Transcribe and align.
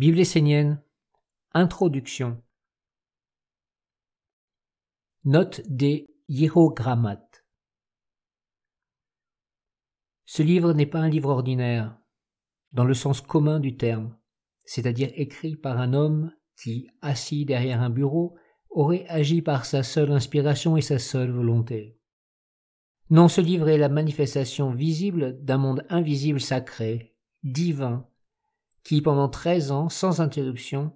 Bible 0.00 0.20
essénienne, 0.20 0.82
Introduction. 1.52 2.42
Note 5.26 5.60
des 5.68 6.06
hiérogrammates. 6.26 7.44
Ce 10.24 10.42
livre 10.42 10.72
n'est 10.72 10.86
pas 10.86 11.00
un 11.00 11.10
livre 11.10 11.28
ordinaire, 11.28 12.00
dans 12.72 12.86
le 12.86 12.94
sens 12.94 13.20
commun 13.20 13.60
du 13.60 13.76
terme, 13.76 14.16
c'est-à-dire 14.64 15.10
écrit 15.16 15.54
par 15.54 15.78
un 15.78 15.92
homme 15.92 16.32
qui, 16.56 16.88
assis 17.02 17.44
derrière 17.44 17.82
un 17.82 17.90
bureau, 17.90 18.38
aurait 18.70 19.04
agi 19.08 19.42
par 19.42 19.66
sa 19.66 19.82
seule 19.82 20.12
inspiration 20.12 20.78
et 20.78 20.80
sa 20.80 20.98
seule 20.98 21.30
volonté. 21.30 22.00
Non, 23.10 23.28
ce 23.28 23.42
livre 23.42 23.68
est 23.68 23.76
la 23.76 23.90
manifestation 23.90 24.70
visible 24.70 25.44
d'un 25.44 25.58
monde 25.58 25.84
invisible 25.90 26.40
sacré, 26.40 27.18
divin, 27.42 28.09
qui, 28.82 29.02
pendant 29.02 29.28
treize 29.28 29.70
ans, 29.70 29.88
sans 29.88 30.20
interruption, 30.20 30.92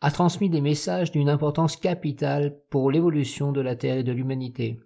a 0.00 0.10
transmis 0.10 0.50
des 0.50 0.60
messages 0.60 1.12
d'une 1.12 1.28
importance 1.28 1.76
capitale 1.76 2.60
pour 2.70 2.90
l'évolution 2.90 3.52
de 3.52 3.60
la 3.60 3.76
Terre 3.76 3.98
et 3.98 4.04
de 4.04 4.12
l'humanité. 4.12 4.80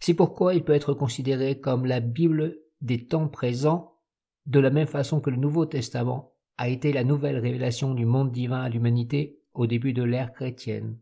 C'est 0.00 0.14
pourquoi 0.14 0.54
il 0.54 0.64
peut 0.64 0.74
être 0.74 0.94
considéré 0.94 1.60
comme 1.60 1.86
la 1.86 2.00
Bible 2.00 2.58
des 2.80 3.06
temps 3.06 3.28
présents, 3.28 3.98
de 4.46 4.60
la 4.60 4.70
même 4.70 4.86
façon 4.86 5.20
que 5.20 5.30
le 5.30 5.36
Nouveau 5.36 5.66
Testament 5.66 6.34
a 6.56 6.68
été 6.68 6.92
la 6.92 7.04
nouvelle 7.04 7.38
révélation 7.38 7.94
du 7.94 8.04
monde 8.04 8.30
divin 8.30 8.60
à 8.60 8.68
l'humanité 8.68 9.40
au 9.52 9.66
début 9.66 9.92
de 9.92 10.02
l'ère 10.02 10.32
chrétienne. 10.32 10.98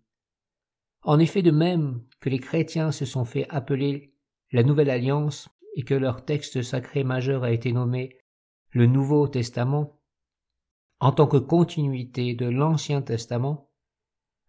En 1.03 1.19
effet, 1.19 1.43
de 1.43 1.51
même 1.51 2.03
que 2.21 2.29
les 2.29 2.39
chrétiens 2.39 2.93
se 2.93 3.05
sont 3.05 3.25
fait 3.25 3.47
appeler 3.49 4.15
la 4.53 4.63
Nouvelle 4.63 4.91
Alliance 4.91 5.49
et 5.75 5.83
que 5.83 5.95
leur 5.95 6.25
texte 6.25 6.63
sacré 6.63 7.03
majeur 7.03 7.45
a 7.45 7.51
été 7.51 7.73
nommé 7.73 8.19
le 8.71 8.87
Nouveau 8.87 9.27
Testament, 9.27 9.99
en 11.03 11.11
tant 11.11 11.27
que 11.27 11.37
continuité 11.37 12.33
de 12.37 12.47
l'Ancien 12.47 13.03
Testament, 13.03 13.69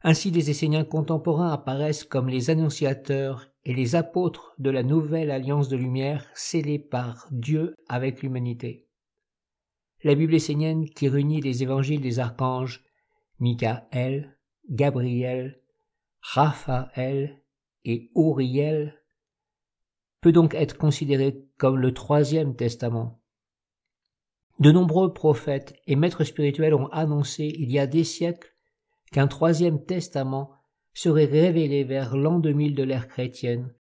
ainsi 0.03 0.30
les 0.30 0.52
Esséniens 0.52 0.83
contemporains 0.83 1.52
apparaissent 1.52 2.03
comme 2.03 2.30
les 2.30 2.52
annonciateurs 2.52 3.50
et 3.66 3.73
les 3.73 3.95
apôtres 3.95 4.53
de 4.59 4.69
la 4.69 4.83
nouvelle 4.83 5.31
alliance 5.31 5.67
de 5.67 5.77
lumière 5.77 6.30
scellée 6.36 6.77
par 6.77 7.27
Dieu 7.31 7.73
avec 7.89 8.22
l'humanité. 8.22 8.88
La 10.03 10.14
Bible 10.14 10.36
essénienne 10.36 10.88
qui 10.88 11.09
réunit 11.09 11.42
les 11.42 11.64
évangiles 11.64 12.02
des 12.02 12.19
archanges 12.19 12.83
Michael, 13.39 14.38
Gabriel, 14.70 15.59
Raphaël 16.22 17.42
et 17.83 18.11
Uriel 18.16 19.02
peut 20.22 20.31
donc 20.31 20.53
être 20.53 20.77
considérée 20.77 21.47
comme 21.58 21.80
le 21.80 21.95
troisième 21.95 22.55
testament. 22.55 23.22
De 24.59 24.71
nombreux 24.71 25.13
prophètes 25.13 25.75
et 25.87 25.95
maîtres 25.95 26.23
spirituels 26.23 26.75
ont 26.75 26.87
annoncé 26.87 27.53
il 27.57 27.71
y 27.71 27.79
a 27.79 27.87
des 27.87 28.03
siècles 28.03 28.55
qu'un 29.11 29.27
troisième 29.27 29.83
testament 29.83 30.51
serait 30.93 31.25
révélé 31.25 31.83
vers 31.83 32.15
l'an 32.15 32.39
2000 32.39 32.75
de 32.75 32.83
l'ère 32.83 33.07
chrétienne. 33.07 33.73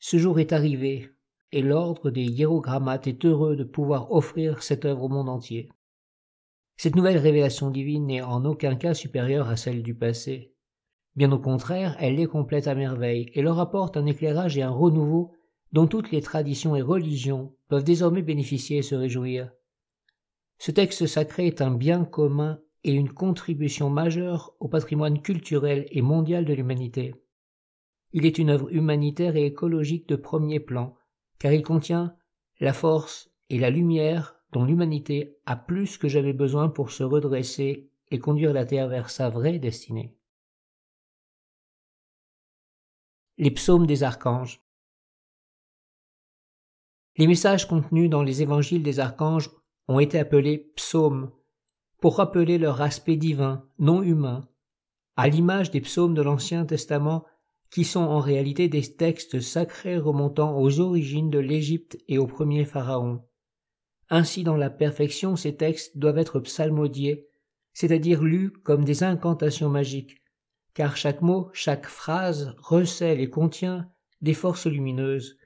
Ce 0.00 0.16
jour 0.16 0.40
est 0.40 0.52
arrivé, 0.52 1.10
et 1.52 1.62
l'ordre 1.62 2.10
des 2.10 2.24
hiérogrammates 2.24 3.06
est 3.06 3.24
heureux 3.24 3.54
de 3.54 3.64
pouvoir 3.64 4.12
offrir 4.12 4.62
cette 4.62 4.84
œuvre 4.84 5.04
au 5.04 5.08
monde 5.08 5.28
entier. 5.28 5.68
Cette 6.76 6.96
nouvelle 6.96 7.18
révélation 7.18 7.70
divine 7.70 8.06
n'est 8.06 8.22
en 8.22 8.44
aucun 8.44 8.74
cas 8.74 8.94
supérieure 8.94 9.48
à 9.48 9.56
celle 9.56 9.82
du 9.82 9.94
passé. 9.94 10.52
Bien 11.14 11.30
au 11.32 11.38
contraire, 11.38 11.96
elle 12.00 12.16
les 12.16 12.26
complète 12.26 12.66
à 12.66 12.74
merveille 12.74 13.30
et 13.34 13.42
leur 13.42 13.58
apporte 13.60 13.96
un 13.96 14.06
éclairage 14.06 14.56
et 14.56 14.62
un 14.62 14.70
renouveau 14.70 15.32
dont 15.72 15.86
toutes 15.86 16.10
les 16.10 16.22
traditions 16.22 16.74
et 16.74 16.82
religions 16.82 17.54
peuvent 17.68 17.84
désormais 17.84 18.22
bénéficier 18.22 18.78
et 18.78 18.82
se 18.82 18.94
réjouir. 18.94 19.50
Ce 20.60 20.70
texte 20.70 21.06
sacré 21.06 21.46
est 21.46 21.62
un 21.62 21.70
bien 21.70 22.04
commun 22.04 22.60
et 22.84 22.92
une 22.92 23.10
contribution 23.10 23.88
majeure 23.88 24.54
au 24.60 24.68
patrimoine 24.68 25.22
culturel 25.22 25.86
et 25.90 26.02
mondial 26.02 26.44
de 26.44 26.52
l'humanité. 26.52 27.14
Il 28.12 28.26
est 28.26 28.36
une 28.36 28.50
œuvre 28.50 28.70
humanitaire 28.70 29.36
et 29.36 29.46
écologique 29.46 30.06
de 30.06 30.16
premier 30.16 30.60
plan, 30.60 30.94
car 31.38 31.54
il 31.54 31.62
contient 31.62 32.14
la 32.60 32.74
force 32.74 33.30
et 33.48 33.58
la 33.58 33.70
lumière 33.70 34.36
dont 34.52 34.66
l'humanité 34.66 35.38
a 35.46 35.56
plus 35.56 35.96
que 35.96 36.08
jamais 36.08 36.34
besoin 36.34 36.68
pour 36.68 36.90
se 36.90 37.04
redresser 37.04 37.90
et 38.10 38.18
conduire 38.18 38.52
la 38.52 38.66
Terre 38.66 38.88
vers 38.88 39.08
sa 39.08 39.30
vraie 39.30 39.58
destinée. 39.58 40.14
Les 43.38 43.50
psaumes 43.50 43.86
des 43.86 44.02
archanges. 44.02 44.62
Les 47.16 47.26
messages 47.26 47.66
contenus 47.66 48.10
dans 48.10 48.22
les 48.22 48.42
évangiles 48.42 48.82
des 48.82 49.00
archanges 49.00 49.48
ont 49.90 49.98
été 49.98 50.20
appelés 50.20 50.70
psaumes 50.76 51.32
pour 52.00 52.18
rappeler 52.18 52.58
leur 52.58 52.80
aspect 52.80 53.16
divin, 53.16 53.66
non 53.80 54.02
humain, 54.02 54.48
à 55.16 55.28
l'image 55.28 55.72
des 55.72 55.80
psaumes 55.80 56.14
de 56.14 56.22
l'Ancien 56.22 56.64
Testament 56.64 57.24
qui 57.72 57.82
sont 57.82 58.00
en 58.00 58.20
réalité 58.20 58.68
des 58.68 58.82
textes 58.82 59.40
sacrés 59.40 59.98
remontant 59.98 60.56
aux 60.56 60.78
origines 60.78 61.28
de 61.28 61.40
l'Égypte 61.40 61.98
et 62.06 62.18
au 62.18 62.28
premier 62.28 62.64
Pharaon. 62.64 63.24
Ainsi 64.10 64.44
dans 64.44 64.56
la 64.56 64.70
perfection 64.70 65.34
ces 65.34 65.56
textes 65.56 65.98
doivent 65.98 66.18
être 66.18 66.38
psalmodiés, 66.38 67.26
c'est-à-dire 67.72 68.22
lus 68.22 68.52
comme 68.52 68.84
des 68.84 69.02
incantations 69.02 69.70
magiques, 69.70 70.22
car 70.72 70.96
chaque 70.96 71.20
mot, 71.20 71.50
chaque 71.52 71.86
phrase 71.86 72.54
recèle 72.58 73.20
et 73.20 73.28
contient 73.28 73.90
des 74.20 74.34
forces 74.34 74.66
lumineuses, 74.66 75.36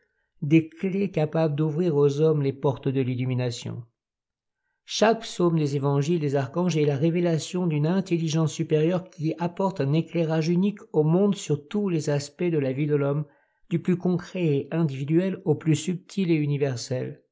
des 0.43 0.69
clés 0.69 1.11
capables 1.11 1.55
d'ouvrir 1.55 1.97
aux 1.97 2.21
hommes 2.21 2.43
les 2.43 2.53
portes 2.53 2.89
de 2.89 3.01
l'illumination. 3.01 3.85
Chaque 4.87 5.21
psaume 5.21 5.59
des 5.59 5.77
évangiles 5.77 6.21
des 6.21 6.37
archanges 6.37 6.77
est 6.77 6.85
la 6.85 6.97
révélation 6.97 7.67
d'une 7.67 7.87
intelligence 7.87 8.53
supérieure 8.53 9.09
qui 9.09 9.35
apporte 9.39 9.81
un 9.81 9.95
éclairage 9.95 10.49
unique 10.49 10.81
au 10.93 11.03
monde 11.03 11.35
sur 11.35 11.69
tous 11.69 11.89
les 11.89 12.11
aspects 12.11 12.45
de 12.45 12.59
la 12.59 12.73
vie 12.73 12.87
de 12.87 12.95
l'homme, 12.95 13.25
du 13.71 13.81
plus 13.81 13.97
concret 13.97 14.45
et 14.45 14.69
individuel 14.73 15.41
au 15.47 15.55
plus 15.55 15.75
subtil 15.75 16.31
et 16.31 16.35
universel. 16.35 17.23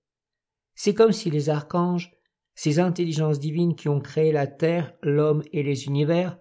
C'est 0.74 0.94
comme 0.94 1.12
si 1.12 1.30
les 1.30 1.50
archanges, 1.50 2.12
ces 2.54 2.80
intelligences 2.80 3.38
divines 3.38 3.74
qui 3.74 3.90
ont 3.90 4.00
créé 4.00 4.32
la 4.32 4.46
terre, 4.46 4.94
l'homme 5.02 5.42
et 5.52 5.62
les 5.62 5.86
univers, 5.86 6.38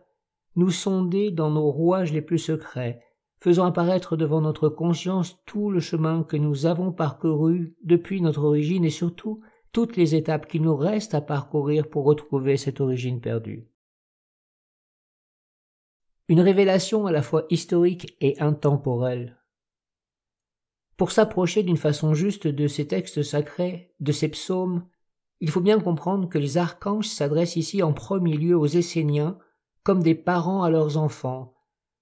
nous 0.56 0.72
sondaient 0.72 1.32
dans 1.32 1.52
nos 1.52 1.70
rouages 1.70 2.14
les 2.14 2.22
plus 2.22 2.40
secrets, 2.40 3.02
faisant 3.38 3.66
apparaître 3.66 4.16
devant 4.16 4.40
notre 4.40 4.70
conscience 4.70 5.44
tout 5.46 5.72
le 5.72 5.82
chemin 5.82 6.24
que 6.24 6.38
nous 6.38 6.66
avons 6.66 6.94
parcouru 6.94 7.76
depuis 7.84 8.22
notre 8.22 8.46
origine 8.46 8.86
et 8.86 8.90
surtout 8.90 9.42
toutes 9.72 9.96
les 9.96 10.16
étapes 10.16 10.48
qu'il 10.48 10.64
nous 10.64 10.76
reste 10.76 11.14
à 11.14 11.22
parcourir 11.22 11.90
pour 11.90 12.06
retrouver 12.06 12.58
cette 12.58 12.82
origine 12.82 13.22
perdue. 13.22 13.68
Une 16.28 16.42
révélation 16.42 17.08
à 17.08 17.12
la 17.12 17.22
fois 17.22 17.46
historique 17.50 18.16
et 18.22 18.40
intemporelle. 18.40 19.38
Pour 20.98 21.12
s'approcher 21.12 21.64
d'une 21.64 21.78
façon 21.78 22.14
juste 22.14 22.48
de 22.48 22.68
ces 22.68 22.88
textes 22.88 23.24
sacrés, 23.24 23.94
de 24.00 24.12
ces 24.12 24.30
psaumes, 24.30 24.86
il 25.40 25.50
faut 25.50 25.62
bien 25.62 25.80
comprendre 25.80 26.30
que 26.30 26.38
les 26.38 26.58
archanges 26.58 27.08
s'adressent 27.08 27.56
ici 27.56 27.82
en 27.82 27.94
premier 27.94 28.38
lieu 28.38 28.56
aux 28.56 28.68
Esséniens 28.68 29.40
comme 29.84 30.04
des 30.04 30.14
parents 30.14 30.62
à 30.64 30.70
leurs 30.70 30.98
enfants, 30.98 31.56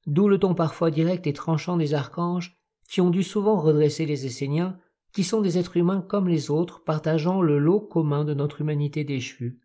d'où 0.05 0.27
le 0.27 0.37
ton 0.37 0.53
parfois 0.53 0.91
direct 0.91 1.25
et 1.27 1.33
tranchant 1.33 1.77
des 1.77 1.93
archanges 1.93 2.59
qui 2.89 2.99
ont 2.99 3.09
dû 3.09 3.23
souvent 3.23 3.59
redresser 3.59 4.05
les 4.05 4.25
Esséniens 4.25 4.77
qui 5.13 5.23
sont 5.23 5.41
des 5.41 5.57
êtres 5.57 5.77
humains 5.77 6.01
comme 6.01 6.27
les 6.27 6.51
autres, 6.51 6.83
partageant 6.83 7.41
le 7.41 7.57
lot 7.57 7.79
commun 7.79 8.25
de 8.25 8.33
notre 8.33 8.61
humanité 8.61 9.03
déchue. 9.03 9.59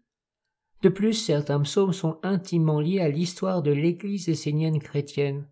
De 0.82 0.88
plus, 0.88 1.14
certains 1.14 1.60
psaumes 1.60 1.92
sont 1.92 2.18
intimement 2.22 2.80
liés 2.80 3.00
à 3.00 3.08
l'histoire 3.08 3.62
de 3.62 3.72
l'Église 3.72 4.28
essénienne 4.28 4.80
chrétienne. 4.80 5.48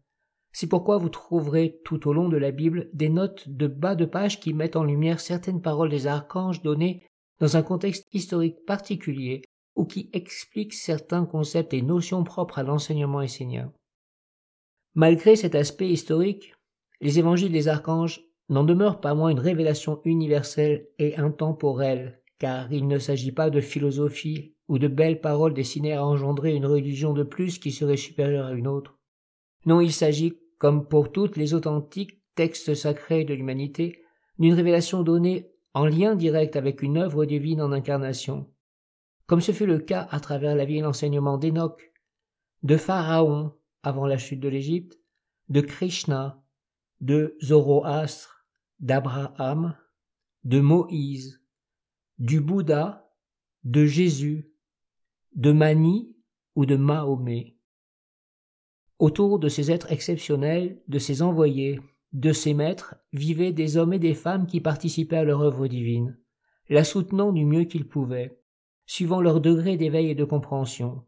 C'est 0.53 0.69
pourquoi 0.69 0.99
vous 0.99 1.09
trouverez 1.09 1.81
tout 1.85 2.07
au 2.07 2.13
long 2.13 2.29
de 2.29 2.37
la 2.37 2.51
Bible 2.51 2.91
des 2.93 3.09
notes 3.09 3.49
de 3.49 3.67
bas 3.67 3.95
de 3.95 4.05
page 4.05 4.41
qui 4.41 4.53
mettent 4.53 4.77
en 4.77 4.85
lumière 4.85 5.21
certaines 5.21 5.63
paroles 5.63 5.89
des 5.89 6.07
archanges 6.07 6.63
données 6.63 7.07
dans 7.41 7.57
un 7.57 7.63
contexte 7.63 8.07
historique 8.13 8.65
particulier 8.67 9.43
ou 9.75 9.87
qui 9.87 10.11
expliquent 10.13 10.75
certains 10.75 11.25
concepts 11.25 11.73
et 11.73 11.81
notions 11.81 12.25
propres 12.25 12.59
à 12.59 12.63
l'enseignement 12.63 13.23
essénien. 13.23 13.73
Malgré 14.95 15.37
cet 15.37 15.55
aspect 15.55 15.89
historique, 15.89 16.55
les 17.01 17.19
évangiles 17.19 17.53
des 17.53 17.69
archanges 17.69 18.21
n'en 18.49 18.65
demeure 18.65 19.01
pas 19.01 19.15
moins 19.15 19.31
une 19.31 19.41
révélation 19.41 20.01
universelle 20.05 20.87
et 20.99 21.17
intemporelle, 21.17 22.21
car 22.39 22.73
il 22.73 22.89
ne 22.89 22.99
s'agit 22.99 23.33
pas 23.33 23.51
de 23.51 23.61
philosophie 23.61 24.55
ou 24.69 24.79
de 24.79 24.89
belles 24.89 25.21
paroles 25.21 25.55
destinées 25.55 25.95
à 25.95 26.05
engendrer 26.05 26.55
une 26.55 26.67
religion 26.67 27.13
de 27.13 27.23
plus 27.23 27.59
qui 27.59 27.71
serait 27.71 27.97
supérieure 27.97 28.47
à 28.47 28.53
une 28.53 28.67
autre. 28.67 28.99
Non, 29.65 29.81
il 29.81 29.93
s'agit, 29.93 30.39
comme 30.59 30.89
pour 30.89 31.13
toutes 31.13 31.37
les 31.37 31.55
authentiques 31.55 32.21
textes 32.35 32.75
sacrés 32.75 33.25
de 33.25 33.35
l'humanité, 33.35 34.03
d'une 34.39 34.55
révélation 34.55 35.03
donnée 35.03 35.51
en 35.75 35.87
lien 35.87 36.15
direct 36.15 36.57
avec 36.57 36.83
une 36.83 36.99
œuvre 36.99 37.25
divine 37.25 37.63
en 37.63 37.73
incarnation, 37.73 38.51
comme 39.27 39.41
ce 39.41 39.53
fut 39.53 39.67
le 39.67 39.79
cas 39.79 40.07
à 40.11 40.21
travers 40.21 40.57
la 40.57 40.65
vie 40.65 40.79
et 40.79 40.83
l'enseignement 40.83 41.39
d'Enoch, 41.39 41.93
de 42.63 42.77
Pharaon 42.77 43.53
avant 43.83 44.07
la 44.07 44.19
chute 44.19 44.41
de 44.41 44.49
l'Égypte, 44.49 44.99
de 45.49 45.61
Krishna, 45.61 46.42
de 47.03 47.37
Zoroastre, 47.43 48.47
d'Abraham, 48.79 49.77
de 50.45 50.61
Moïse, 50.61 51.43
du 52.19 52.41
Bouddha, 52.41 53.13
de 53.65 53.85
Jésus, 53.85 54.53
de 55.35 55.51
Mani 55.51 56.17
ou 56.55 56.65
de 56.65 56.77
Mahomet. 56.77 57.57
Autour 59.01 59.41
de 59.41 59.49
ces 59.49 59.73
êtres 59.73 59.91
exceptionnels, 59.91 60.81
de 60.87 61.01
ces 61.01 61.23
envoyés, 61.23 61.81
de 62.13 62.33
ces 62.33 62.55
maîtres, 62.55 62.95
vivaient 63.13 63.53
des 63.53 63.77
hommes 63.77 63.95
et 63.95 63.99
des 63.99 64.15
femmes 64.15 64.47
qui 64.47 64.61
participaient 64.61 65.17
à 65.17 65.25
leur 65.25 65.41
œuvre 65.41 65.67
divine, 65.67 66.19
la 66.69 66.85
soutenant 66.85 67.33
du 67.33 67.45
mieux 67.45 67.65
qu'ils 67.65 67.89
pouvaient, 67.89 68.41
suivant 68.87 69.21
leur 69.21 69.41
degré 69.41 69.77
d'éveil 69.77 70.11
et 70.11 70.15
de 70.15 70.25
compréhension. 70.25 71.05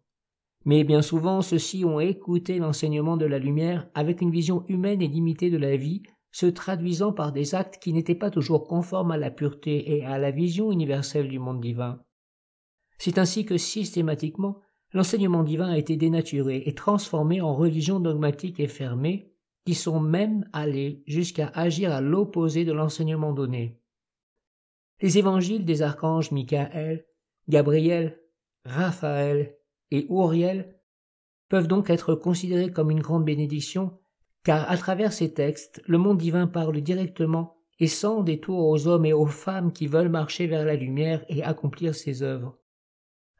Mais 0.64 0.82
bien 0.84 1.02
souvent, 1.02 1.42
ceux-ci 1.42 1.84
ont 1.84 2.00
écouté 2.00 2.58
l'enseignement 2.58 3.16
de 3.16 3.26
la 3.26 3.38
lumière 3.38 3.86
avec 3.94 4.20
une 4.20 4.30
vision 4.30 4.64
humaine 4.68 5.02
et 5.02 5.08
limitée 5.08 5.50
de 5.50 5.58
la 5.58 5.76
vie, 5.76 6.02
se 6.32 6.46
traduisant 6.46 7.12
par 7.12 7.32
des 7.32 7.54
actes 7.54 7.80
qui 7.80 7.92
n'étaient 7.92 8.14
pas 8.14 8.30
toujours 8.30 8.66
conformes 8.66 9.10
à 9.10 9.16
la 9.16 9.30
pureté 9.30 9.94
et 9.94 10.04
à 10.04 10.18
la 10.18 10.30
vision 10.30 10.72
universelle 10.72 11.28
du 11.28 11.38
monde 11.38 11.60
divin. 11.60 12.02
C'est 12.98 13.18
ainsi 13.18 13.44
que 13.44 13.58
systématiquement, 13.58 14.60
l'enseignement 14.92 15.42
divin 15.42 15.68
a 15.68 15.78
été 15.78 15.96
dénaturé 15.96 16.62
et 16.66 16.74
transformé 16.74 17.40
en 17.40 17.54
religion 17.54 18.00
dogmatique 18.00 18.58
et 18.58 18.68
fermée, 18.68 19.32
qui 19.66 19.74
sont 19.74 20.00
même 20.00 20.48
allés 20.52 21.02
jusqu'à 21.06 21.48
agir 21.48 21.92
à 21.92 22.00
l'opposé 22.00 22.64
de 22.64 22.72
l'enseignement 22.72 23.32
donné. 23.32 23.78
Les 25.00 25.18
évangiles 25.18 25.64
des 25.64 25.82
archanges 25.82 26.30
Michael, 26.30 27.04
Gabriel, 27.48 28.18
Raphaël 28.64 29.56
et 29.90 30.06
Uriel 30.10 30.78
peuvent 31.48 31.68
donc 31.68 31.90
être 31.90 32.14
considérés 32.14 32.72
comme 32.72 32.90
une 32.90 33.02
grande 33.02 33.24
bénédiction, 33.24 33.98
car 34.44 34.70
à 34.70 34.76
travers 34.76 35.12
ces 35.12 35.32
textes, 35.32 35.82
le 35.86 35.98
monde 35.98 36.18
divin 36.18 36.46
parle 36.46 36.80
directement 36.80 37.56
et 37.78 37.86
sans 37.86 38.22
détour 38.22 38.66
aux 38.68 38.86
hommes 38.86 39.06
et 39.06 39.12
aux 39.12 39.26
femmes 39.26 39.72
qui 39.72 39.86
veulent 39.86 40.08
marcher 40.08 40.46
vers 40.46 40.64
la 40.64 40.76
lumière 40.76 41.24
et 41.28 41.42
accomplir 41.42 41.94
ses 41.94 42.22
œuvres. 42.22 42.58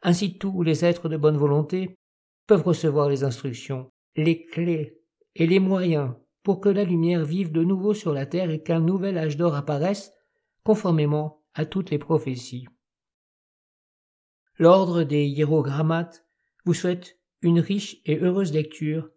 Ainsi 0.03 0.39
tous 0.39 0.63
les 0.63 0.85
êtres 0.85 1.09
de 1.09 1.17
bonne 1.17 1.37
volonté 1.37 1.97
peuvent 2.47 2.63
recevoir 2.63 3.09
les 3.09 3.25
instructions, 3.25 3.91
les 4.17 4.45
clés 4.45 5.01
et 5.35 5.47
les 5.47 5.61
moyens 5.61 6.15
pour 6.43 6.61
que 6.61 6.69
la 6.69 6.85
lumière 6.85 7.25
vive 7.25 7.53
de 7.53 7.65
nouveau 7.65 7.95
sur 7.95 8.13
la 8.13 8.27
terre 8.27 8.51
et 8.51 8.63
qu'un 8.63 8.81
nouvel 8.81 9.17
âge 9.17 9.37
d'or 9.37 9.55
apparaisse, 9.55 10.13
conformément 10.63 11.43
à 11.55 11.65
toutes 11.65 11.91
les 11.91 11.99
prophéties. 11.99 12.67
L'ordre 14.59 15.03
des 15.03 15.25
hiérogrammates 15.25 16.24
vous 16.65 16.75
souhaite 16.75 17.19
une 17.43 17.61
riche 17.61 17.99
et 18.05 18.19
heureuse 18.19 18.53
lecture 18.53 19.11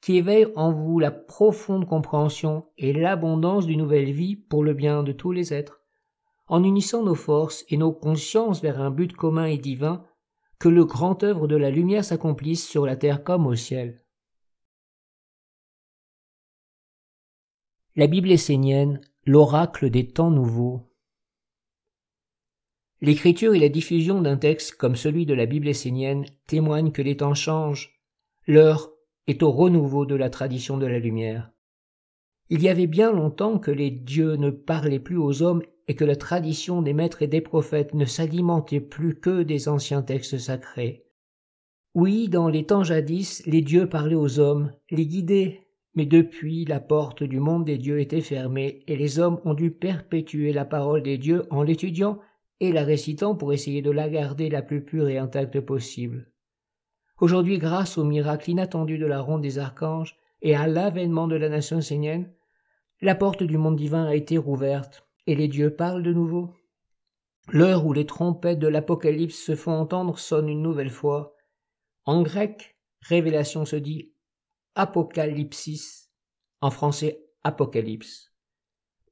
qui 0.00 0.16
éveille 0.16 0.46
en 0.54 0.70
vous 0.70 0.98
la 0.98 1.10
profonde 1.10 1.88
compréhension 1.88 2.66
et 2.76 2.92
l'abondance 2.92 3.66
d'une 3.66 3.80
nouvelle 3.80 4.12
vie 4.12 4.36
pour 4.36 4.62
le 4.62 4.74
bien 4.74 5.02
de 5.02 5.12
tous 5.12 5.32
les 5.32 5.54
êtres, 5.54 5.80
en 6.46 6.62
unissant 6.62 7.02
nos 7.02 7.14
forces 7.14 7.64
et 7.68 7.78
nos 7.78 7.92
consciences 7.92 8.60
vers 8.60 8.80
un 8.80 8.90
but 8.90 9.14
commun 9.14 9.46
et 9.46 9.56
divin 9.56 10.04
que 10.58 10.68
le 10.68 10.84
grand 10.84 11.22
œuvre 11.22 11.48
de 11.48 11.56
la 11.56 11.70
lumière 11.70 12.04
s'accomplisse 12.04 12.68
sur 12.68 12.84
la 12.84 12.96
terre 12.96 13.24
comme 13.24 13.46
au 13.46 13.54
ciel. 13.54 14.04
La 17.96 18.06
Bible 18.06 18.30
essénienne, 18.30 19.00
l'oracle 19.24 19.88
des 19.88 20.08
temps 20.08 20.30
nouveaux. 20.30 20.82
L'écriture 23.04 23.54
et 23.54 23.58
la 23.58 23.68
diffusion 23.68 24.22
d'un 24.22 24.38
texte 24.38 24.76
comme 24.76 24.96
celui 24.96 25.26
de 25.26 25.34
la 25.34 25.44
Bible 25.44 25.68
essénienne 25.68 26.24
témoignent 26.46 26.90
que 26.90 27.02
les 27.02 27.18
temps 27.18 27.34
changent. 27.34 28.00
L'heure 28.46 28.92
est 29.26 29.42
au 29.42 29.50
renouveau 29.50 30.06
de 30.06 30.14
la 30.14 30.30
tradition 30.30 30.78
de 30.78 30.86
la 30.86 30.98
lumière. 30.98 31.52
Il 32.48 32.62
y 32.62 32.70
avait 32.70 32.86
bien 32.86 33.12
longtemps 33.12 33.58
que 33.58 33.70
les 33.70 33.90
dieux 33.90 34.36
ne 34.36 34.48
parlaient 34.48 34.98
plus 34.98 35.18
aux 35.18 35.42
hommes 35.42 35.62
et 35.86 35.94
que 35.96 36.06
la 36.06 36.16
tradition 36.16 36.80
des 36.80 36.94
maîtres 36.94 37.20
et 37.20 37.26
des 37.26 37.42
prophètes 37.42 37.92
ne 37.92 38.06
s'alimentait 38.06 38.80
plus 38.80 39.20
que 39.20 39.42
des 39.42 39.68
anciens 39.68 40.00
textes 40.00 40.38
sacrés. 40.38 41.04
Oui, 41.94 42.30
dans 42.30 42.48
les 42.48 42.64
temps 42.64 42.84
jadis, 42.84 43.44
les 43.44 43.60
dieux 43.60 43.86
parlaient 43.86 44.14
aux 44.14 44.38
hommes, 44.38 44.72
les 44.90 45.06
guidaient, 45.06 45.60
mais 45.94 46.06
depuis 46.06 46.64
la 46.64 46.80
porte 46.80 47.22
du 47.22 47.38
monde 47.38 47.66
des 47.66 47.76
dieux 47.76 48.00
était 48.00 48.22
fermée, 48.22 48.82
et 48.86 48.96
les 48.96 49.18
hommes 49.18 49.42
ont 49.44 49.52
dû 49.52 49.70
perpétuer 49.70 50.54
la 50.54 50.64
parole 50.64 51.02
des 51.02 51.18
dieux 51.18 51.44
en 51.50 51.62
l'étudiant 51.62 52.18
et 52.60 52.72
la 52.72 52.84
récitant 52.84 53.34
pour 53.34 53.52
essayer 53.52 53.82
de 53.82 53.90
la 53.90 54.08
garder 54.08 54.48
la 54.48 54.62
plus 54.62 54.84
pure 54.84 55.08
et 55.08 55.18
intacte 55.18 55.60
possible. 55.60 56.30
Aujourd'hui, 57.20 57.58
grâce 57.58 57.98
au 57.98 58.04
miracle 58.04 58.50
inattendu 58.50 58.98
de 58.98 59.06
la 59.06 59.20
ronde 59.20 59.42
des 59.42 59.58
archanges 59.58 60.16
et 60.42 60.54
à 60.54 60.66
l'avènement 60.66 61.28
de 61.28 61.36
la 61.36 61.48
nation 61.48 61.80
sénienne, 61.80 62.32
la 63.00 63.14
porte 63.14 63.42
du 63.42 63.56
monde 63.56 63.76
divin 63.76 64.04
a 64.04 64.14
été 64.14 64.38
rouverte, 64.38 65.06
et 65.26 65.34
les 65.34 65.48
dieux 65.48 65.74
parlent 65.74 66.02
de 66.02 66.12
nouveau. 66.12 66.52
L'heure 67.48 67.86
où 67.86 67.92
les 67.92 68.06
trompettes 68.06 68.58
de 68.58 68.68
l'Apocalypse 68.68 69.36
se 69.36 69.54
font 69.54 69.72
entendre 69.72 70.18
sonne 70.18 70.48
une 70.48 70.62
nouvelle 70.62 70.90
fois. 70.90 71.36
En 72.04 72.22
grec, 72.22 72.76
révélation 73.00 73.64
se 73.64 73.76
dit 73.76 74.12
apocalypsis, 74.74 76.10
en 76.60 76.70
français 76.70 77.24
apocalypse. 77.42 78.33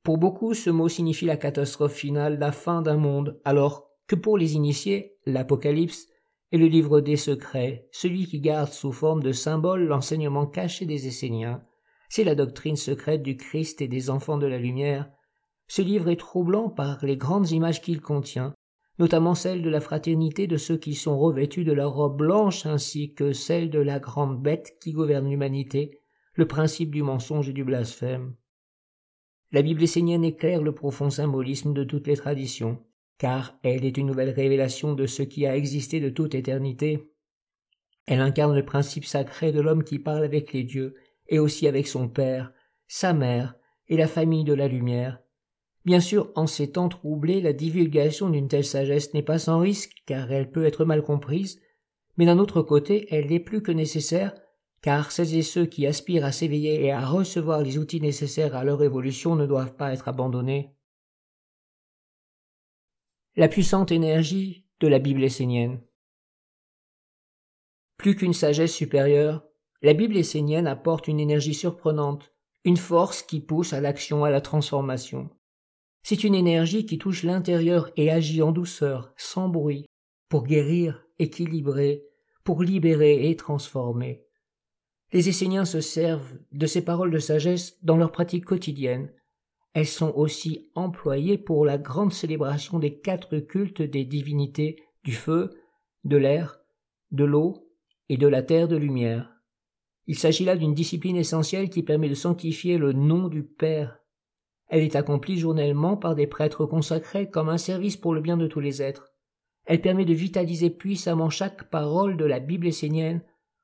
Pour 0.03 0.19
beaucoup, 0.19 0.55
ce 0.55 0.71
mot 0.71 0.89
signifie 0.89 1.27
la 1.27 1.37
catastrophe 1.37 1.95
finale, 1.95 2.39
la 2.39 2.53
fin 2.53 2.83
d'un 2.83 2.97
monde, 2.97 3.41
alors 3.45 3.89
que 4.07 4.17
pour 4.17 4.37
les 4.37 4.55
initiés, 4.55 5.17
l'Apocalypse 5.27 6.09
est 6.51 6.59
le 6.59 6.67
livre 6.67 7.01
des 7.01 7.17
secrets, 7.17 7.89
celui 7.93 8.27
qui 8.27 8.41
garde 8.41 8.73
sous 8.73 8.93
forme 8.93 9.23
de 9.23 9.33
symbole 9.33 9.85
l'enseignement 9.85 10.47
caché 10.47 10.87
des 10.87 11.07
Esséniens. 11.07 11.63
C'est 12.09 12.25
la 12.25 12.35
doctrine 12.35 12.77
secrète 12.77 13.23
du 13.23 13.37
Christ 13.37 13.81
et 13.81 13.89
des 13.89 14.11
enfants 14.11 14.39
de 14.39 14.47
la 14.47 14.59
lumière, 14.59 15.09
ce 15.75 15.81
livre 15.81 16.11
est 16.11 16.17
troublant 16.21 16.69
par 16.69 17.03
les 17.03 17.17
grandes 17.17 17.51
images 17.51 17.81
qu'il 17.81 18.03
contient, 18.03 18.53
notamment 18.99 19.35
celle 19.35 19.63
de 19.63 19.71
la 19.71 19.81
fraternité 19.81 20.47
de 20.47 20.59
ceux 20.59 20.77
qui 20.77 20.95
sont 20.95 21.19
revêtus 21.19 21.65
de 21.65 21.73
la 21.73 21.87
robe 21.87 22.19
blanche 22.19 22.67
ainsi 22.67 23.15
que 23.15 23.33
celle 23.33 23.71
de 23.71 23.79
la 23.79 23.99
grande 23.99 24.43
bête 24.43 24.77
qui 24.83 24.93
gouverne 24.93 25.31
l'humanité, 25.31 26.03
le 26.35 26.47
principe 26.47 26.91
du 26.91 27.03
mensonge 27.03 27.49
et 27.49 27.55
du 27.55 27.65
blasphème. 27.65 28.35
La 29.53 29.63
Bible 29.63 29.83
essénienne 29.83 30.25
éclaire 30.25 30.63
le 30.63 30.75
profond 30.75 31.11
symbolisme 31.11 31.73
de 31.73 31.85
toutes 31.85 32.07
les 32.07 32.17
traditions, 32.17 32.79
car 33.19 33.59
elle 33.63 33.85
est 33.85 33.97
une 33.97 34.07
nouvelle 34.07 34.31
révélation 34.31 34.95
de 34.95 35.07
ce 35.07 35.23
qui 35.23 35.47
a 35.47 35.57
existé 35.57 36.01
de 36.01 36.09
toute 36.09 36.35
éternité. 36.35 37.11
Elle 38.07 38.21
incarne 38.21 38.57
le 38.57 38.65
principe 38.65 39.05
sacré 39.05 39.53
de 39.53 39.61
l'homme 39.61 39.85
qui 39.85 39.99
parle 39.99 40.25
avec 40.25 40.53
les 40.53 40.65
dieux, 40.65 40.95
et 41.29 41.39
aussi 41.39 41.69
avec 41.69 41.87
son 41.87 42.09
père, 42.09 42.53
sa 42.89 43.13
mère 43.13 43.55
et 43.89 43.97
la 43.97 44.09
famille 44.09 44.45
de 44.45 44.55
la 44.55 44.69
lumière, 44.69 45.23
Bien 45.85 46.01
sûr, 46.01 46.31
en 46.37 46.47
ces 46.47 46.71
temps 46.71 46.89
troublés, 46.89 47.41
la 47.41 47.53
divulgation 47.53 48.31
d'une 48.31 48.47
telle 48.47 48.65
sagesse 48.65 49.15
n'est 49.15 49.23
pas 49.23 49.39
sans 49.39 49.59
risque, 49.59 50.03
car 50.07 50.31
elle 50.31 50.51
peut 50.51 50.65
être 50.65 50.85
mal 50.85 51.03
comprise, 51.03 51.61
mais 52.17 52.27
d'un 52.27 52.39
autre 52.39 52.63
côté, 52.63 53.07
elle 53.11 53.33
est 53.33 53.41
plus 53.41 53.63
que 53.63 53.73
nécessaire, 53.73 54.33
car 54.83 55.13
celles 55.13 55.37
et 55.37 55.43
ceux 55.43 55.65
qui 55.65 55.87
aspirent 55.87 56.25
à 56.25 56.33
s'éveiller 56.33 56.85
et 56.85 56.91
à 56.91 57.07
recevoir 57.07 57.63
les 57.63 57.79
outils 57.79 58.01
nécessaires 58.01 58.57
à 58.57 58.65
leur 58.65 58.83
évolution 58.83 59.37
ne 59.37 59.47
doivent 59.47 59.77
pas 59.77 59.93
être 59.93 60.09
abandonnés. 60.09 60.75
La 63.37 63.49
puissante 63.49 63.93
énergie 63.93 64.67
de 64.81 64.89
la 64.89 64.99
Bible 64.99 65.23
essénienne. 65.23 65.81
Plus 67.97 68.17
qu'une 68.17 68.35
sagesse 68.35 68.75
supérieure, 68.75 69.45
la 69.81 69.95
Bible 69.95 70.17
essénienne 70.17 70.67
apporte 70.67 71.07
une 71.07 71.21
énergie 71.21 71.55
surprenante, 71.55 72.35
une 72.65 72.77
force 72.77 73.23
qui 73.23 73.41
pousse 73.41 73.73
à 73.73 73.81
l'action, 73.81 74.25
à 74.25 74.31
la 74.31 74.41
transformation. 74.41 75.31
C'est 76.03 76.25
une 76.25 76.35
énergie 76.35 76.85
qui 76.85 76.99
touche 76.99 77.23
l'intérieur 77.23 77.91
et 77.97 78.11
agit 78.11 78.43
en 78.43 78.51
douceur, 78.51 79.15
sans 79.17 79.49
bruit, 79.49 79.87
pour 80.29 80.45
guérir, 80.45 81.07
équilibrer, 81.21 82.05
pour 82.43 82.65
libérer 82.65 83.31
et 83.31 83.37
transformer. 83.37 84.27
Les 85.13 85.29
Esséniens 85.29 85.65
se 85.65 85.81
servent 85.81 86.39
de 86.53 86.67
ces 86.67 86.85
paroles 86.85 87.11
de 87.11 87.19
sagesse 87.19 87.83
dans 87.83 87.97
leur 87.97 88.13
pratique 88.13 88.45
quotidienne. 88.45 89.13
Elles 89.75 89.87
sont 89.87 90.13
aussi 90.15 90.71
employées 90.75 91.39
pour 91.39 91.65
la 91.65 91.79
grande 91.79 92.13
célébration 92.13 92.79
des 92.79 92.99
quatre 92.99 93.39
cultes 93.39 93.83
des 93.83 94.05
divinités 94.05 94.83
du 95.05 95.13
feu, 95.13 95.51
de 96.05 96.17
l'air, 96.17 96.61
de 97.11 97.25
l'eau 97.25 97.69
et 98.09 98.17
de 98.17 98.27
la 98.27 98.43
terre 98.43 98.69
de 98.69 98.77
lumière. 98.77 99.31
Il 100.07 100.19
s'agit 100.19 100.45
là 100.45 100.57
d'une 100.57 100.75
discipline 100.75 101.17
essentielle 101.17 101.71
qui 101.71 101.83
permet 101.83 102.09
de 102.09 102.15
sanctifier 102.15 102.77
le 102.79 102.93
nom 102.93 103.29
du 103.29 103.43
Père 103.43 104.03
elle 104.73 104.85
est 104.85 104.97
accomplie 104.97 105.39
journellement 105.39 105.99
par 105.99 106.15
des 106.15 106.27
prêtres 106.27 106.65
consacrés 106.65 107.29
comme 107.29 107.51
un 107.51 107.59
service 107.59 107.99
pour 107.99 108.15
le 108.15 108.23
bien 108.23 108.39
de 108.39 108.47
tous 108.47 108.59
les 108.59 108.81
êtres. 108.81 109.13
Elle 109.67 109.83
permet 109.83 110.07
de 110.07 110.15
vitaliser 110.15 110.71
puissamment 110.71 111.29
chaque 111.29 111.69
parole 111.69 112.17
de 112.17 112.25
la 112.25 112.41
Bible 112.41 112.67
essénienne, 112.67 113.21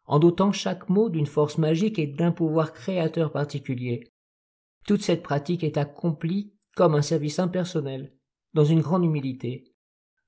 en 0.09 0.19
dotant 0.19 0.53
chaque 0.53 0.89
mot 0.89 1.11
d'une 1.11 1.27
force 1.27 1.59
magique 1.59 1.99
et 1.99 2.07
d'un 2.07 2.33
pouvoir 2.33 2.73
créateur 2.73 3.31
particulier. 3.31 4.11
Toute 4.87 5.03
cette 5.03 5.23
pratique 5.23 5.63
est 5.63 5.77
accomplie 5.77 6.55
comme 6.75 6.95
un 6.95 7.03
service 7.03 7.39
impersonnel, 7.39 8.15
dans 8.55 8.65
une 8.65 8.81
grande 8.81 9.05
humilité. 9.05 9.75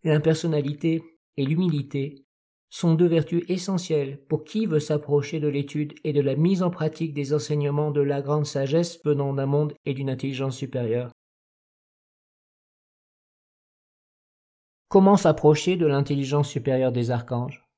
L'impersonnalité 0.05 1.03
et 1.37 1.47
l'humilité 1.47 2.27
sont 2.69 2.95
deux 2.95 3.07
vertus 3.07 3.43
essentielles 3.49 4.23
pour 4.29 4.45
qui 4.45 4.67
veut 4.67 4.81
s'approcher 4.81 5.41
de 5.41 5.49
l'étude 5.49 5.95
et 6.05 6.13
de 6.13 6.21
la 6.21 6.37
mise 6.37 6.63
en 6.63 6.71
pratique 6.71 7.15
des 7.15 7.33
enseignements 7.33 7.91
de 7.91 8.03
la 8.03 8.21
grande 8.21 8.47
sagesse 8.47 9.01
venant 9.05 9.33
d'un 9.33 9.47
monde 9.47 9.75
et 9.87 9.95
d'une 9.95 10.11
intelligence 10.11 10.57
supérieure. 10.57 11.11
Comment 14.89 15.17
s'approcher 15.17 15.77
de 15.77 15.87
l'intelligence 15.87 16.51
supérieure 16.51 16.93
des 16.93 17.11
archanges? 17.11 17.70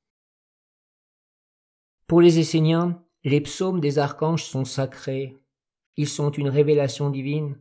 Pour 2.12 2.20
les 2.20 2.38
Esséniens, 2.38 3.02
les 3.24 3.40
psaumes 3.40 3.80
des 3.80 3.98
archanges 3.98 4.44
sont 4.44 4.66
sacrés. 4.66 5.42
Ils 5.96 6.06
sont 6.06 6.30
une 6.30 6.50
révélation 6.50 7.08
divine. 7.08 7.58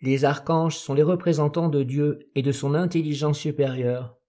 Les 0.00 0.24
archanges 0.24 0.76
sont 0.76 0.94
les 0.94 1.02
représentants 1.02 1.68
de 1.68 1.82
Dieu 1.82 2.30
et 2.36 2.42
de 2.42 2.52
son 2.52 2.74
intelligence 2.74 3.40
supérieure, 3.40 4.20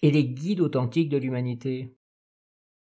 et 0.00 0.10
les 0.10 0.26
guides 0.26 0.62
authentiques 0.62 1.10
de 1.10 1.18
l'humanité. 1.18 1.94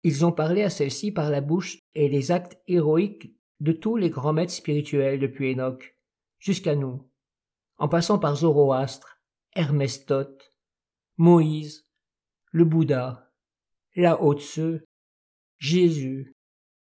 Ils 0.04 0.24
ont 0.24 0.32
parlé 0.32 0.62
à 0.62 0.70
celle-ci 0.70 1.12
par 1.12 1.32
la 1.32 1.42
bouche 1.42 1.80
et 1.96 2.10
les 2.10 2.30
actes 2.30 2.62
héroïques 2.68 3.36
de 3.60 3.72
tous 3.72 3.98
les 3.98 4.12
grands 4.12 4.34
maîtres 4.34 4.54
spirituels 4.54 5.20
depuis 5.20 5.54
Enoch, 5.54 5.98
jusqu'à 6.38 6.76
nous, 6.76 7.10
en 7.80 7.88
passant 7.88 8.20
par 8.20 8.36
Zoroastre, 8.36 9.20
Hermestote, 9.54 10.54
Moïse, 11.18 11.90
le 12.52 12.66
Bouddha, 12.66 13.34
la 13.96 14.22
Haute-Seu, 14.22 14.84
Jésus, 15.60 16.34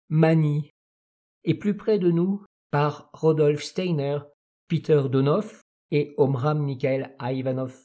Mani, 0.09 0.71
et 1.45 1.55
plus 1.55 1.77
près 1.77 1.99
de 1.99 2.11
nous 2.11 2.45
par 2.71 3.11
Rodolphe 3.13 3.63
Steiner, 3.63 4.19
Peter 4.69 5.03
Donoff 5.11 5.61
et 5.91 6.15
Omram 6.17 6.63
Mikhail 6.63 7.15
Ivanov. 7.21 7.85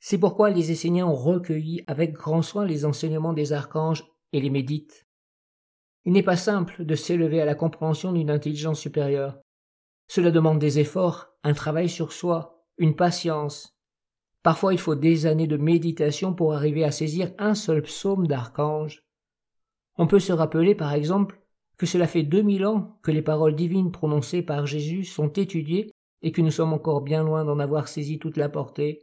C'est 0.00 0.18
pourquoi 0.18 0.50
les 0.50 0.72
Esséniens 0.72 1.06
ont 1.06 1.14
recueilli 1.14 1.84
avec 1.86 2.12
grand 2.12 2.42
soin 2.42 2.64
les 2.64 2.84
enseignements 2.84 3.32
des 3.32 3.52
archanges 3.52 4.04
et 4.32 4.40
les 4.40 4.50
méditent. 4.50 5.06
Il 6.04 6.12
n'est 6.12 6.22
pas 6.22 6.36
simple 6.36 6.84
de 6.84 6.94
s'élever 6.94 7.40
à 7.40 7.44
la 7.44 7.54
compréhension 7.54 8.12
d'une 8.12 8.30
intelligence 8.30 8.80
supérieure. 8.80 9.38
Cela 10.08 10.30
demande 10.30 10.58
des 10.58 10.78
efforts, 10.78 11.28
un 11.44 11.52
travail 11.52 11.88
sur 11.88 12.12
soi, 12.12 12.64
une 12.78 12.96
patience. 12.96 13.76
Parfois 14.42 14.72
il 14.72 14.78
faut 14.78 14.94
des 14.94 15.26
années 15.26 15.46
de 15.46 15.58
méditation 15.58 16.34
pour 16.34 16.54
arriver 16.54 16.82
à 16.82 16.90
saisir 16.90 17.32
un 17.38 17.54
seul 17.54 17.82
psaume 17.82 18.26
d'archange. 18.26 19.04
On 20.00 20.06
peut 20.06 20.18
se 20.18 20.32
rappeler 20.32 20.74
par 20.74 20.94
exemple 20.94 21.42
que 21.76 21.84
cela 21.84 22.06
fait 22.06 22.22
deux 22.22 22.40
mille 22.40 22.64
ans 22.64 22.98
que 23.02 23.10
les 23.10 23.20
paroles 23.20 23.54
divines 23.54 23.92
prononcées 23.92 24.40
par 24.40 24.64
Jésus 24.66 25.04
sont 25.04 25.28
étudiées 25.28 25.92
et 26.22 26.32
que 26.32 26.40
nous 26.40 26.50
sommes 26.50 26.72
encore 26.72 27.02
bien 27.02 27.22
loin 27.22 27.44
d'en 27.44 27.58
avoir 27.58 27.86
saisi 27.86 28.18
toute 28.18 28.38
la 28.38 28.48
portée, 28.48 29.02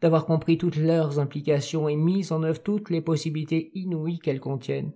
d'avoir 0.00 0.24
compris 0.24 0.56
toutes 0.56 0.76
leurs 0.76 1.18
implications 1.18 1.88
et 1.88 1.96
mis 1.96 2.32
en 2.32 2.44
œuvre 2.44 2.62
toutes 2.62 2.90
les 2.90 3.00
possibilités 3.00 3.72
inouïes 3.74 4.20
qu'elles 4.20 4.38
contiennent. 4.38 4.92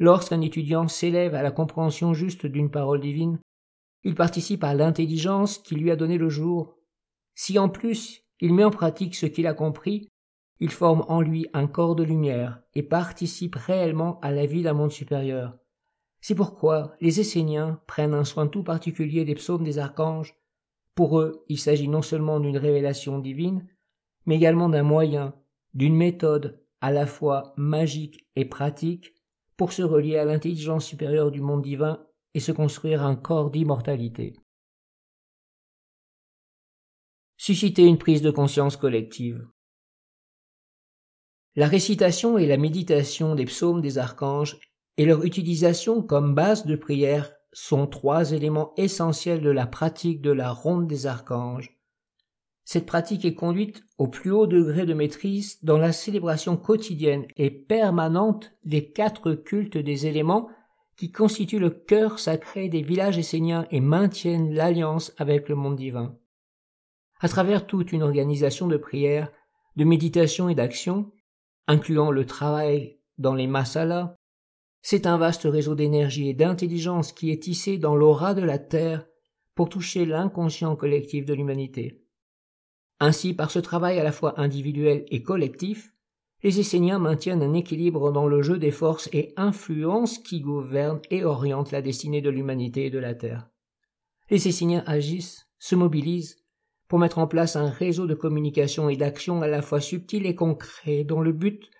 Lorsqu'un 0.00 0.40
étudiant 0.40 0.88
s'élève 0.88 1.36
à 1.36 1.42
la 1.44 1.52
compréhension 1.52 2.12
juste 2.12 2.44
d'une 2.44 2.72
parole 2.72 3.00
divine, 3.00 3.38
il 4.02 4.16
participe 4.16 4.64
à 4.64 4.74
l'intelligence 4.74 5.58
qui 5.58 5.76
lui 5.76 5.92
a 5.92 5.96
donné 5.96 6.18
le 6.18 6.28
jour. 6.28 6.76
Si 7.36 7.56
en 7.56 7.68
plus 7.68 8.24
il 8.40 8.52
met 8.52 8.64
en 8.64 8.72
pratique 8.72 9.14
ce 9.14 9.26
qu'il 9.26 9.46
a 9.46 9.54
compris, 9.54 10.08
il 10.60 10.70
forme 10.70 11.04
en 11.08 11.20
lui 11.20 11.46
un 11.52 11.66
corps 11.66 11.96
de 11.96 12.04
lumière 12.04 12.62
et 12.74 12.82
participe 12.82 13.56
réellement 13.56 14.20
à 14.20 14.30
la 14.30 14.46
vie 14.46 14.62
d'un 14.62 14.72
monde 14.72 14.92
supérieur. 14.92 15.58
C'est 16.20 16.34
pourquoi 16.34 16.96
les 17.00 17.20
Esséniens 17.20 17.80
prennent 17.86 18.14
un 18.14 18.24
soin 18.24 18.46
tout 18.46 18.62
particulier 18.62 19.24
des 19.24 19.34
psaumes 19.34 19.64
des 19.64 19.78
archanges. 19.78 20.34
Pour 20.94 21.20
eux, 21.20 21.44
il 21.48 21.58
s'agit 21.58 21.88
non 21.88 22.02
seulement 22.02 22.40
d'une 22.40 22.56
révélation 22.56 23.18
divine, 23.18 23.66
mais 24.24 24.36
également 24.36 24.68
d'un 24.68 24.84
moyen, 24.84 25.34
d'une 25.74 25.96
méthode 25.96 26.64
à 26.80 26.92
la 26.92 27.06
fois 27.06 27.52
magique 27.56 28.26
et 28.36 28.44
pratique 28.44 29.12
pour 29.56 29.72
se 29.72 29.82
relier 29.82 30.16
à 30.16 30.24
l'intelligence 30.24 30.86
supérieure 30.86 31.30
du 31.30 31.40
monde 31.40 31.62
divin 31.62 32.06
et 32.34 32.40
se 32.40 32.52
construire 32.52 33.02
un 33.02 33.16
corps 33.16 33.50
d'immortalité. 33.50 34.34
Susciter 37.36 37.84
une 37.84 37.98
prise 37.98 38.22
de 38.22 38.30
conscience 38.30 38.76
collective. 38.76 39.46
La 41.56 41.68
récitation 41.68 42.36
et 42.36 42.46
la 42.46 42.56
méditation 42.56 43.36
des 43.36 43.44
psaumes 43.44 43.80
des 43.80 43.98
archanges 43.98 44.58
et 44.96 45.04
leur 45.04 45.24
utilisation 45.24 46.02
comme 46.02 46.34
base 46.34 46.66
de 46.66 46.74
prière 46.74 47.32
sont 47.52 47.86
trois 47.86 48.32
éléments 48.32 48.72
essentiels 48.76 49.40
de 49.40 49.50
la 49.50 49.66
pratique 49.66 50.20
de 50.20 50.32
la 50.32 50.50
ronde 50.50 50.88
des 50.88 51.06
archanges. 51.06 51.78
Cette 52.64 52.86
pratique 52.86 53.24
est 53.24 53.34
conduite 53.34 53.84
au 53.98 54.08
plus 54.08 54.32
haut 54.32 54.48
degré 54.48 54.84
de 54.84 54.94
maîtrise 54.94 55.62
dans 55.62 55.78
la 55.78 55.92
célébration 55.92 56.56
quotidienne 56.56 57.26
et 57.36 57.50
permanente 57.50 58.52
des 58.64 58.90
quatre 58.90 59.34
cultes 59.34 59.78
des 59.78 60.06
éléments 60.06 60.48
qui 60.96 61.12
constituent 61.12 61.60
le 61.60 61.70
cœur 61.70 62.18
sacré 62.18 62.68
des 62.68 62.82
villages 62.82 63.18
esséniens 63.18 63.66
et 63.70 63.80
maintiennent 63.80 64.52
l'alliance 64.52 65.12
avec 65.18 65.48
le 65.48 65.54
monde 65.54 65.76
divin. 65.76 66.16
À 67.20 67.28
travers 67.28 67.66
toute 67.66 67.92
une 67.92 68.02
organisation 68.02 68.66
de 68.66 68.76
prière, 68.76 69.30
de 69.76 69.84
méditation 69.84 70.48
et 70.48 70.54
d'action, 70.54 71.12
incluant 71.66 72.10
le 72.10 72.26
travail 72.26 72.98
dans 73.18 73.34
les 73.34 73.46
masalas, 73.46 74.16
c'est 74.82 75.06
un 75.06 75.16
vaste 75.16 75.44
réseau 75.44 75.74
d'énergie 75.74 76.28
et 76.28 76.34
d'intelligence 76.34 77.12
qui 77.12 77.30
est 77.30 77.42
tissé 77.42 77.78
dans 77.78 77.96
l'aura 77.96 78.34
de 78.34 78.42
la 78.42 78.58
Terre 78.58 79.06
pour 79.54 79.68
toucher 79.68 80.04
l'inconscient 80.04 80.76
collectif 80.76 81.24
de 81.24 81.32
l'humanité. 81.32 82.02
Ainsi, 83.00 83.34
par 83.34 83.50
ce 83.50 83.58
travail 83.58 83.98
à 83.98 84.04
la 84.04 84.12
fois 84.12 84.38
individuel 84.40 85.04
et 85.08 85.22
collectif, 85.22 85.94
les 86.42 86.60
Esséniens 86.60 86.98
maintiennent 86.98 87.42
un 87.42 87.54
équilibre 87.54 88.12
dans 88.12 88.26
le 88.26 88.42
jeu 88.42 88.58
des 88.58 88.70
forces 88.70 89.08
et 89.12 89.32
influences 89.36 90.18
qui 90.18 90.40
gouvernent 90.40 91.00
et 91.10 91.24
orientent 91.24 91.72
la 91.72 91.80
destinée 91.80 92.20
de 92.20 92.28
l'humanité 92.28 92.86
et 92.86 92.90
de 92.90 92.98
la 92.98 93.14
Terre. 93.14 93.48
Les 94.28 94.46
Esséniens 94.46 94.84
agissent, 94.86 95.48
se 95.58 95.74
mobilisent, 95.74 96.43
pour 96.88 96.98
mettre 96.98 97.18
en 97.18 97.26
place 97.26 97.56
un 97.56 97.70
réseau 97.70 98.06
de 98.06 98.14
communication 98.14 98.88
et 98.88 98.96
d'action 98.96 99.42
à 99.42 99.48
la 99.48 99.62
fois 99.62 99.80
subtil 99.80 100.26
et 100.26 100.34
concret 100.34 101.04
dans 101.04 101.20
le 101.20 101.32
but 101.32 101.70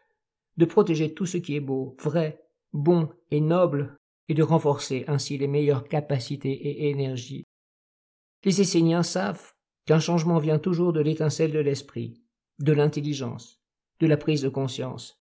de 0.57 0.65
protéger 0.65 1.15
tout 1.15 1.27
ce 1.27 1.37
qui 1.37 1.57
est 1.57 1.61
beau, 1.61 1.97
vrai, 2.01 2.43
bon 2.73 3.09
et 3.31 3.41
noble, 3.41 3.99
et 4.29 4.35
de 4.35 4.43
renforcer 4.43 5.05
ainsi 5.07 5.37
les 5.37 5.49
meilleures 5.49 5.89
capacités 5.89 6.53
et 6.53 6.91
énergies. 6.91 7.45
Les 8.45 8.61
Esséniens 8.61 9.03
savent 9.03 9.53
qu'un 9.87 10.01
changement 10.01 10.39
vient 10.39 10.59
toujours 10.59 10.93
de 10.93 11.01
l'étincelle 11.01 11.53
de 11.53 11.59
l'esprit, 11.59 12.23
de 12.59 12.73
l'intelligence, 12.73 13.61
de 14.01 14.07
la 14.07 14.17
prise 14.17 14.43
de 14.43 14.49
conscience. 14.49 15.21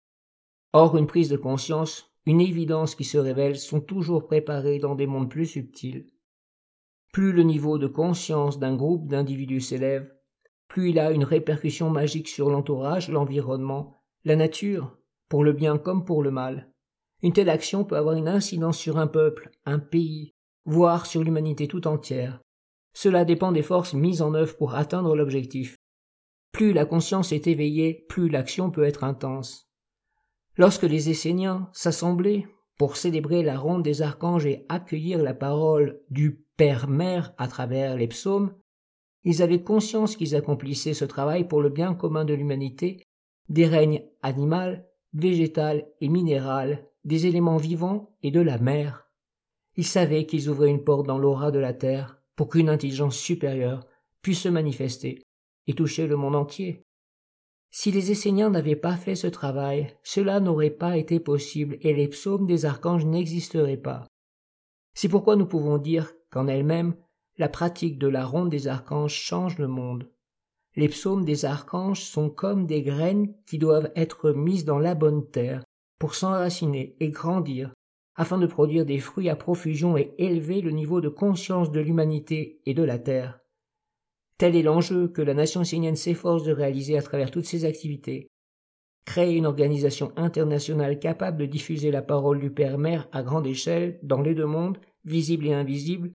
Or, 0.72 0.96
une 0.96 1.06
prise 1.06 1.28
de 1.28 1.36
conscience, 1.36 2.12
une 2.26 2.40
évidence 2.40 2.94
qui 2.94 3.04
se 3.04 3.18
révèle 3.18 3.56
sont 3.56 3.80
toujours 3.80 4.26
préparées 4.26 4.78
dans 4.78 4.94
des 4.94 5.06
mondes 5.06 5.30
plus 5.30 5.46
subtils. 5.46 6.06
Plus 7.12 7.32
le 7.32 7.42
niveau 7.42 7.78
de 7.78 7.86
conscience 7.86 8.58
d'un 8.58 8.76
groupe 8.76 9.08
d'individus 9.08 9.60
s'élève, 9.60 10.12
plus 10.68 10.90
il 10.90 10.98
a 10.98 11.10
une 11.10 11.24
répercussion 11.24 11.90
magique 11.90 12.28
sur 12.28 12.50
l'entourage, 12.50 13.08
l'environnement, 13.08 14.02
la 14.24 14.36
nature, 14.36 14.96
pour 15.28 15.42
le 15.42 15.52
bien 15.52 15.78
comme 15.78 16.04
pour 16.04 16.22
le 16.22 16.30
mal. 16.30 16.70
Une 17.22 17.32
telle 17.32 17.50
action 17.50 17.84
peut 17.84 17.96
avoir 17.96 18.14
une 18.14 18.28
incidence 18.28 18.78
sur 18.78 18.98
un 18.98 19.06
peuple, 19.06 19.50
un 19.64 19.78
pays, 19.78 20.34
voire 20.64 21.06
sur 21.06 21.24
l'humanité 21.24 21.66
tout 21.66 21.86
entière. 21.88 22.40
Cela 22.92 23.24
dépend 23.24 23.52
des 23.52 23.62
forces 23.62 23.94
mises 23.94 24.22
en 24.22 24.34
œuvre 24.34 24.56
pour 24.56 24.74
atteindre 24.74 25.16
l'objectif. 25.16 25.76
Plus 26.52 26.72
la 26.72 26.84
conscience 26.84 27.32
est 27.32 27.46
éveillée, 27.46 28.06
plus 28.08 28.28
l'action 28.28 28.70
peut 28.70 28.84
être 28.84 29.04
intense. 29.04 29.68
Lorsque 30.56 30.82
les 30.82 31.08
Esséniens 31.08 31.70
s'assemblaient 31.72 32.46
pour 32.78 32.96
célébrer 32.96 33.42
la 33.42 33.58
ronde 33.58 33.82
des 33.82 34.02
archanges 34.02 34.46
et 34.46 34.64
accueillir 34.68 35.22
la 35.22 35.34
parole 35.34 36.00
du 36.10 36.44
Père-Mère 36.56 37.34
à 37.36 37.48
travers 37.48 37.96
les 37.96 38.06
psaumes, 38.06 38.54
ils 39.24 39.42
avaient 39.42 39.62
conscience 39.62 40.16
qu'ils 40.16 40.36
accomplissaient 40.36 40.94
ce 40.94 41.04
travail 41.04 41.46
pour 41.46 41.60
le 41.60 41.68
bien 41.68 41.94
commun 41.94 42.24
de 42.24 42.34
l'humanité, 42.34 43.02
des 43.48 43.66
règnes 43.66 44.02
animal, 44.22 44.86
végétal 45.12 45.86
et 46.00 46.08
minéral 46.08 46.86
des 47.04 47.26
éléments 47.26 47.56
vivants 47.56 48.14
et 48.22 48.30
de 48.30 48.40
la 48.40 48.58
mer. 48.58 49.08
Ils 49.76 49.86
savaient 49.86 50.26
qu'ils 50.26 50.48
ouvraient 50.48 50.70
une 50.70 50.84
porte 50.84 51.06
dans 51.06 51.18
l'aura 51.18 51.50
de 51.50 51.58
la 51.58 51.72
terre 51.72 52.20
pour 52.36 52.48
qu'une 52.48 52.68
intelligence 52.68 53.16
supérieure 53.16 53.86
puisse 54.22 54.42
se 54.42 54.48
manifester 54.48 55.22
et 55.66 55.74
toucher 55.74 56.06
le 56.06 56.16
monde 56.16 56.36
entier. 56.36 56.84
Si 57.70 57.90
les 57.90 58.10
Esséniens 58.10 58.50
n'avaient 58.50 58.76
pas 58.76 58.96
fait 58.96 59.14
ce 59.14 59.26
travail, 59.26 59.94
cela 60.02 60.40
n'aurait 60.40 60.70
pas 60.70 60.96
été 60.96 61.20
possible 61.20 61.76
et 61.82 61.92
les 61.92 62.08
psaumes 62.08 62.46
des 62.46 62.64
archanges 62.64 63.04
n'existeraient 63.04 63.76
pas. 63.76 64.06
C'est 64.94 65.08
pourquoi 65.08 65.36
nous 65.36 65.46
pouvons 65.46 65.78
dire 65.78 66.12
qu'en 66.30 66.48
elle-même, 66.48 66.94
la 67.36 67.48
pratique 67.48 67.98
de 67.98 68.08
la 68.08 68.24
ronde 68.24 68.50
des 68.50 68.66
archanges 68.66 69.14
change 69.14 69.58
le 69.58 69.68
monde. 69.68 70.10
Les 70.76 70.88
psaumes 70.88 71.24
des 71.24 71.44
archanges 71.44 72.02
sont 72.02 72.30
comme 72.30 72.66
des 72.66 72.82
graines 72.82 73.34
qui 73.46 73.58
doivent 73.58 73.92
être 73.94 74.32
mises 74.32 74.64
dans 74.64 74.78
la 74.78 74.94
bonne 74.94 75.28
terre 75.30 75.62
pour 75.98 76.14
s'enraciner 76.14 76.96
et 77.00 77.10
grandir, 77.10 77.72
afin 78.14 78.38
de 78.38 78.46
produire 78.46 78.86
des 78.86 78.98
fruits 78.98 79.28
à 79.28 79.36
profusion 79.36 79.96
et 79.96 80.14
élever 80.18 80.60
le 80.60 80.70
niveau 80.70 81.00
de 81.00 81.08
conscience 81.08 81.70
de 81.70 81.80
l'humanité 81.80 82.60
et 82.66 82.74
de 82.74 82.82
la 82.82 82.98
terre. 82.98 83.40
Tel 84.38 84.54
est 84.54 84.62
l'enjeu 84.62 85.08
que 85.08 85.20
la 85.20 85.34
nation 85.34 85.64
syrienne 85.64 85.96
s'efforce 85.96 86.44
de 86.44 86.52
réaliser 86.52 86.96
à 86.96 87.02
travers 87.02 87.32
toutes 87.32 87.44
ses 87.44 87.64
activités. 87.64 88.30
Créer 89.04 89.36
une 89.36 89.46
organisation 89.46 90.12
internationale 90.16 91.00
capable 91.00 91.38
de 91.38 91.46
diffuser 91.46 91.90
la 91.90 92.02
parole 92.02 92.38
du 92.38 92.50
Père-Mère 92.50 93.08
à 93.10 93.24
grande 93.24 93.48
échelle 93.48 93.98
dans 94.04 94.20
les 94.20 94.36
deux 94.36 94.46
mondes, 94.46 94.78
visibles 95.04 95.46
et 95.46 95.54
invisibles, 95.54 96.12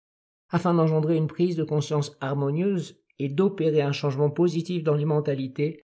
afin 0.51 0.75
d'engendrer 0.75 1.17
une 1.17 1.29
prise 1.29 1.57
de 1.57 1.65
conscience 1.65 2.17
harmonieuse 2.21 3.01
et 3.19 3.29
d'opérer 3.29 3.81
un 3.81 3.93
changement 3.93 4.31
positif 4.31 4.83
dans 4.83 4.95
les 4.95 5.05
mentalités, 5.07 5.87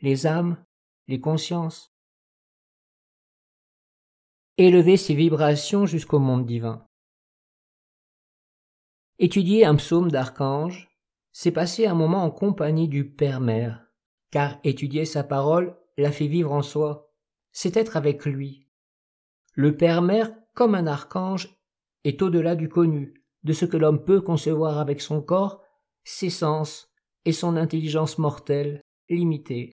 les 0.00 0.26
âmes, 0.26 0.56
les 1.06 1.20
consciences, 1.20 1.92
élever 4.56 4.96
ses 4.96 5.14
vibrations 5.14 5.86
jusqu'au 5.86 6.18
monde 6.18 6.44
divin. 6.44 6.84
Étudier 9.20 9.64
un 9.64 9.76
psaume 9.76 10.10
d'archange, 10.10 10.87
c'est 11.40 11.52
passer 11.52 11.86
un 11.86 11.94
moment 11.94 12.24
en 12.24 12.32
compagnie 12.32 12.88
du 12.88 13.08
Père-Mère, 13.08 13.86
car 14.32 14.58
étudier 14.64 15.04
sa 15.04 15.22
parole 15.22 15.78
la 15.96 16.10
fait 16.10 16.26
vivre 16.26 16.50
en 16.50 16.62
soi, 16.62 17.12
c'est 17.52 17.76
être 17.76 17.96
avec 17.96 18.24
lui. 18.24 18.66
Le 19.52 19.76
Père-Mère, 19.76 20.34
comme 20.54 20.74
un 20.74 20.88
archange, 20.88 21.56
est 22.02 22.22
au-delà 22.22 22.56
du 22.56 22.68
connu, 22.68 23.22
de 23.44 23.52
ce 23.52 23.66
que 23.66 23.76
l'homme 23.76 24.04
peut 24.04 24.20
concevoir 24.20 24.78
avec 24.78 25.00
son 25.00 25.22
corps, 25.22 25.62
ses 26.02 26.28
sens 26.28 26.92
et 27.24 27.30
son 27.30 27.56
intelligence 27.56 28.18
mortelle 28.18 28.82
limitée. 29.08 29.70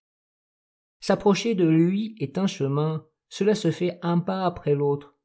S'approcher 1.00 1.56
de 1.56 1.68
lui 1.68 2.16
est 2.20 2.38
un 2.38 2.46
chemin, 2.46 3.08
cela 3.28 3.56
se 3.56 3.72
fait 3.72 3.98
un 4.04 4.20
pas 4.20 4.46
après 4.46 4.76
l'autre. 4.76 5.16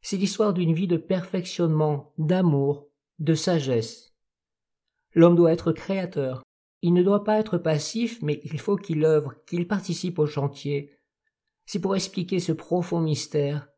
C'est 0.00 0.16
l'histoire 0.16 0.54
d'une 0.54 0.72
vie 0.72 0.88
de 0.88 0.96
perfectionnement, 0.96 2.14
d'amour, 2.16 2.88
de 3.18 3.34
sagesse. 3.34 4.09
L'homme 5.14 5.36
doit 5.36 5.52
être 5.52 5.72
créateur. 5.72 6.42
Il 6.82 6.94
ne 6.94 7.02
doit 7.02 7.24
pas 7.24 7.38
être 7.38 7.58
passif, 7.58 8.20
mais 8.22 8.40
il 8.44 8.58
faut 8.58 8.76
qu'il 8.76 9.04
œuvre, 9.04 9.34
qu'il 9.46 9.68
participe 9.68 10.18
au 10.18 10.26
chantier. 10.26 10.96
C'est 11.66 11.80
pour 11.80 11.94
expliquer 11.94 12.38
ce 12.38 12.52
profond 12.52 13.00
mystère 13.00 13.68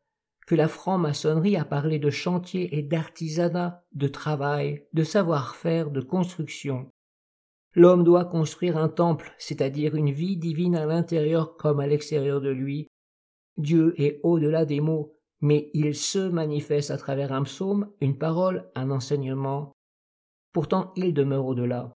que 0.47 0.55
la 0.55 0.67
franc-maçonnerie 0.67 1.57
a 1.57 1.65
parlé 1.65 1.99
de 1.99 2.09
chantier 2.09 2.77
et 2.77 2.81
d'artisanat, 2.81 3.83
de 3.93 4.07
travail, 4.07 4.85
de 4.93 5.03
savoir-faire, 5.03 5.89
de 5.89 6.01
construction. 6.01 6.89
L'homme 7.75 8.03
doit 8.03 8.25
construire 8.25 8.77
un 8.77 8.89
temple, 8.89 9.33
c'est-à-dire 9.37 9.95
une 9.95 10.11
vie 10.11 10.37
divine 10.37 10.75
à 10.75 10.85
l'intérieur 10.85 11.57
comme 11.57 11.79
à 11.79 11.87
l'extérieur 11.87 12.39
de 12.39 12.49
lui. 12.49 12.87
Dieu 13.57 13.93
est 13.97 14.19
au-delà 14.23 14.65
des 14.65 14.79
mots, 14.79 15.15
mais 15.41 15.71
il 15.73 15.95
se 15.95 16.29
manifeste 16.29 16.91
à 16.91 16.97
travers 16.97 17.33
un 17.33 17.43
psaume, 17.43 17.89
une 17.99 18.17
parole, 18.17 18.69
un 18.75 18.91
enseignement. 18.91 19.71
Pourtant 20.53 20.93
il 20.95 21.13
demeure 21.13 21.45
au-delà. 21.45 21.91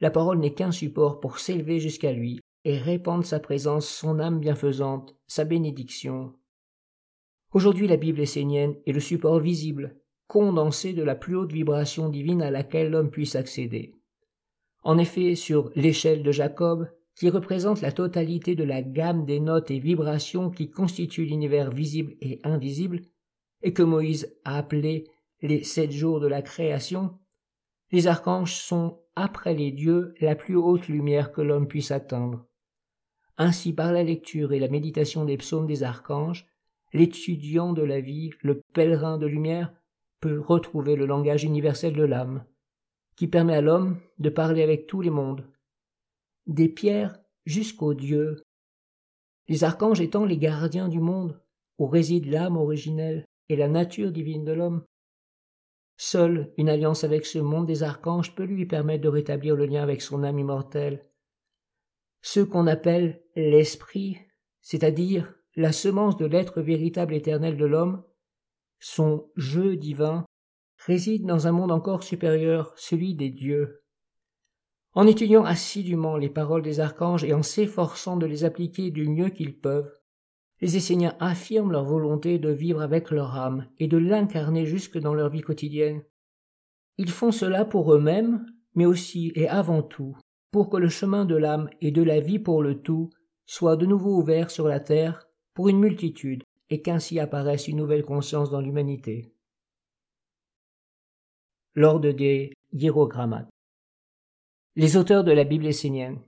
La 0.00 0.10
parole 0.10 0.38
n'est 0.38 0.54
qu'un 0.54 0.72
support 0.72 1.20
pour 1.20 1.38
s'élever 1.38 1.80
jusqu'à 1.80 2.12
lui 2.12 2.40
et 2.64 2.76
répandre 2.76 3.24
sa 3.24 3.40
présence, 3.40 3.88
son 3.88 4.18
âme 4.18 4.40
bienfaisante, 4.40 5.16
sa 5.26 5.44
bénédiction, 5.44 6.34
Aujourd'hui, 7.56 7.88
la 7.88 7.96
Bible 7.96 8.20
essénienne 8.20 8.74
est 8.86 8.92
le 8.92 9.00
support 9.00 9.40
visible, 9.40 9.96
condensé 10.26 10.92
de 10.92 11.02
la 11.02 11.14
plus 11.14 11.36
haute 11.36 11.52
vibration 11.52 12.10
divine 12.10 12.42
à 12.42 12.50
laquelle 12.50 12.90
l'homme 12.90 13.10
puisse 13.10 13.34
accéder. 13.34 13.94
En 14.82 14.98
effet, 14.98 15.34
sur 15.34 15.70
l'échelle 15.74 16.22
de 16.22 16.32
Jacob, 16.32 16.86
qui 17.14 17.30
représente 17.30 17.80
la 17.80 17.92
totalité 17.92 18.56
de 18.56 18.64
la 18.64 18.82
gamme 18.82 19.24
des 19.24 19.40
notes 19.40 19.70
et 19.70 19.78
vibrations 19.78 20.50
qui 20.50 20.68
constituent 20.70 21.24
l'univers 21.24 21.70
visible 21.70 22.14
et 22.20 22.40
invisible, 22.44 23.00
et 23.62 23.72
que 23.72 23.82
Moïse 23.82 24.36
a 24.44 24.58
appelé 24.58 25.04
les 25.40 25.64
sept 25.64 25.92
jours 25.92 26.20
de 26.20 26.26
la 26.26 26.42
création, 26.42 27.18
les 27.92 28.06
archanges 28.06 28.54
sont, 28.54 29.00
après 29.14 29.54
les 29.54 29.70
dieux, 29.70 30.14
la 30.20 30.34
plus 30.34 30.56
haute 30.56 30.88
lumière 30.88 31.32
que 31.32 31.40
l'homme 31.40 31.68
puisse 31.68 31.90
atteindre. 31.90 32.46
Ainsi, 33.38 33.72
par 33.72 33.92
la 33.92 34.02
lecture 34.02 34.52
et 34.52 34.58
la 34.58 34.68
méditation 34.68 35.24
des 35.24 35.36
psaumes 35.36 35.66
des 35.66 35.82
archanges, 35.82 36.46
l'étudiant 36.92 37.72
de 37.72 37.82
la 37.82 38.00
vie, 38.00 38.30
le 38.42 38.62
pèlerin 38.72 39.18
de 39.18 39.26
lumière, 39.26 39.72
peut 40.20 40.40
retrouver 40.40 40.96
le 40.96 41.06
langage 41.06 41.44
universel 41.44 41.94
de 41.94 42.02
l'âme, 42.02 42.44
qui 43.16 43.26
permet 43.26 43.54
à 43.54 43.60
l'homme 43.60 43.98
de 44.18 44.30
parler 44.30 44.62
avec 44.62 44.86
tous 44.86 45.02
les 45.02 45.10
mondes, 45.10 45.44
des 46.46 46.68
pierres 46.68 47.18
jusqu'aux 47.44 47.94
dieux, 47.94 48.42
les 49.48 49.62
archanges 49.62 50.00
étant 50.00 50.24
les 50.24 50.38
gardiens 50.38 50.88
du 50.88 51.00
monde, 51.00 51.40
où 51.78 51.86
réside 51.86 52.26
l'âme 52.26 52.56
originelle 52.56 53.26
et 53.48 53.56
la 53.56 53.68
nature 53.68 54.10
divine 54.10 54.44
de 54.44 54.52
l'homme. 54.52 54.84
Seule 55.96 56.52
une 56.58 56.68
alliance 56.68 57.04
avec 57.04 57.24
ce 57.24 57.38
monde 57.38 57.66
des 57.66 57.82
archanges 57.82 58.34
peut 58.34 58.44
lui 58.44 58.66
permettre 58.66 59.02
de 59.02 59.08
rétablir 59.08 59.56
le 59.56 59.66
lien 59.66 59.82
avec 59.82 60.02
son 60.02 60.24
âme 60.24 60.38
immortelle. 60.38 61.06
Ce 62.20 62.40
qu'on 62.40 62.66
appelle 62.66 63.22
l'esprit, 63.34 64.18
c'est-à-dire 64.60 65.32
la 65.54 65.72
semence 65.72 66.16
de 66.16 66.26
l'être 66.26 66.60
véritable 66.60 67.14
éternel 67.14 67.56
de 67.56 67.64
l'homme, 67.64 68.04
son 68.78 69.30
jeu 69.36 69.76
divin, 69.76 70.26
réside 70.84 71.24
dans 71.24 71.46
un 71.46 71.52
monde 71.52 71.72
encore 71.72 72.02
supérieur, 72.02 72.74
celui 72.76 73.14
des 73.14 73.30
dieux. 73.30 73.82
En 74.92 75.06
étudiant 75.06 75.44
assidûment 75.44 76.16
les 76.16 76.28
paroles 76.28 76.62
des 76.62 76.80
archanges 76.80 77.24
et 77.24 77.32
en 77.32 77.42
s'efforçant 77.42 78.16
de 78.16 78.26
les 78.26 78.44
appliquer 78.44 78.90
du 78.90 79.08
mieux 79.08 79.30
qu'ils 79.30 79.58
peuvent, 79.58 79.92
les 80.60 80.76
Esséniens 80.76 81.16
affirment 81.20 81.72
leur 81.72 81.84
volonté 81.84 82.38
de 82.38 82.50
vivre 82.50 82.80
avec 82.80 83.10
leur 83.10 83.36
âme 83.36 83.66
et 83.78 83.88
de 83.88 83.98
l'incarner 83.98 84.66
jusque 84.66 84.98
dans 84.98 85.14
leur 85.14 85.28
vie 85.28 85.42
quotidienne. 85.42 86.02
Ils 86.98 87.10
font 87.10 87.30
cela 87.30 87.64
pour 87.64 87.92
eux-mêmes, 87.92 88.46
mais 88.74 88.86
aussi 88.86 89.32
et 89.34 89.48
avant 89.48 89.82
tout 89.82 90.16
pour 90.56 90.70
que 90.70 90.78
le 90.78 90.88
chemin 90.88 91.26
de 91.26 91.36
l'âme 91.36 91.68
et 91.82 91.90
de 91.90 92.02
la 92.02 92.18
vie 92.18 92.38
pour 92.38 92.62
le 92.62 92.80
tout 92.80 93.10
soit 93.44 93.76
de 93.76 93.84
nouveau 93.84 94.16
ouvert 94.16 94.50
sur 94.50 94.66
la 94.68 94.80
terre 94.80 95.28
pour 95.52 95.68
une 95.68 95.78
multitude, 95.78 96.44
et 96.70 96.80
qu'ainsi 96.80 97.20
apparaisse 97.20 97.68
une 97.68 97.76
nouvelle 97.76 98.04
conscience 98.04 98.50
dans 98.50 98.62
l'humanité. 98.62 99.34
L'ordre 101.74 102.10
des 102.10 102.54
hiérogrammates. 102.72 103.50
Les 104.76 104.96
auteurs 104.96 105.24
de 105.24 105.32
la 105.32 105.44
Bible 105.44 105.66
essénienne. 105.66 106.22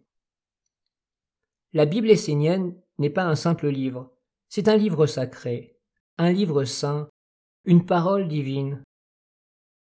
La 1.73 1.87
Bible 1.87 2.11
essénienne 2.11 2.79
n'est 2.99 3.09
pas 3.09 3.25
un 3.25 3.35
simple 3.35 3.69
livre, 3.69 4.15
c'est 4.49 4.69
un 4.69 4.77
livre 4.77 5.07
sacré, 5.07 5.77
un 6.17 6.33
livre 6.33 6.65
saint, 6.65 7.09
une 7.65 7.85
parole 7.85 8.29
divine. 8.29 8.83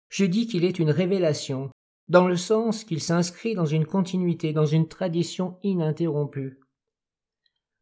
Je 0.10 0.26
dis 0.26 0.46
qu'il 0.46 0.66
est 0.66 0.78
une 0.78 0.92
révélation, 0.92 1.72
dans 2.10 2.28
le 2.28 2.36
sens 2.36 2.84
qu'il 2.84 3.02
s'inscrit 3.02 3.56
dans 3.56 3.66
une 3.66 3.86
continuité, 3.86 4.54
dans 4.54 4.66
une 4.66 4.88
tradition 4.88 5.58
ininterrompue. 5.64 6.60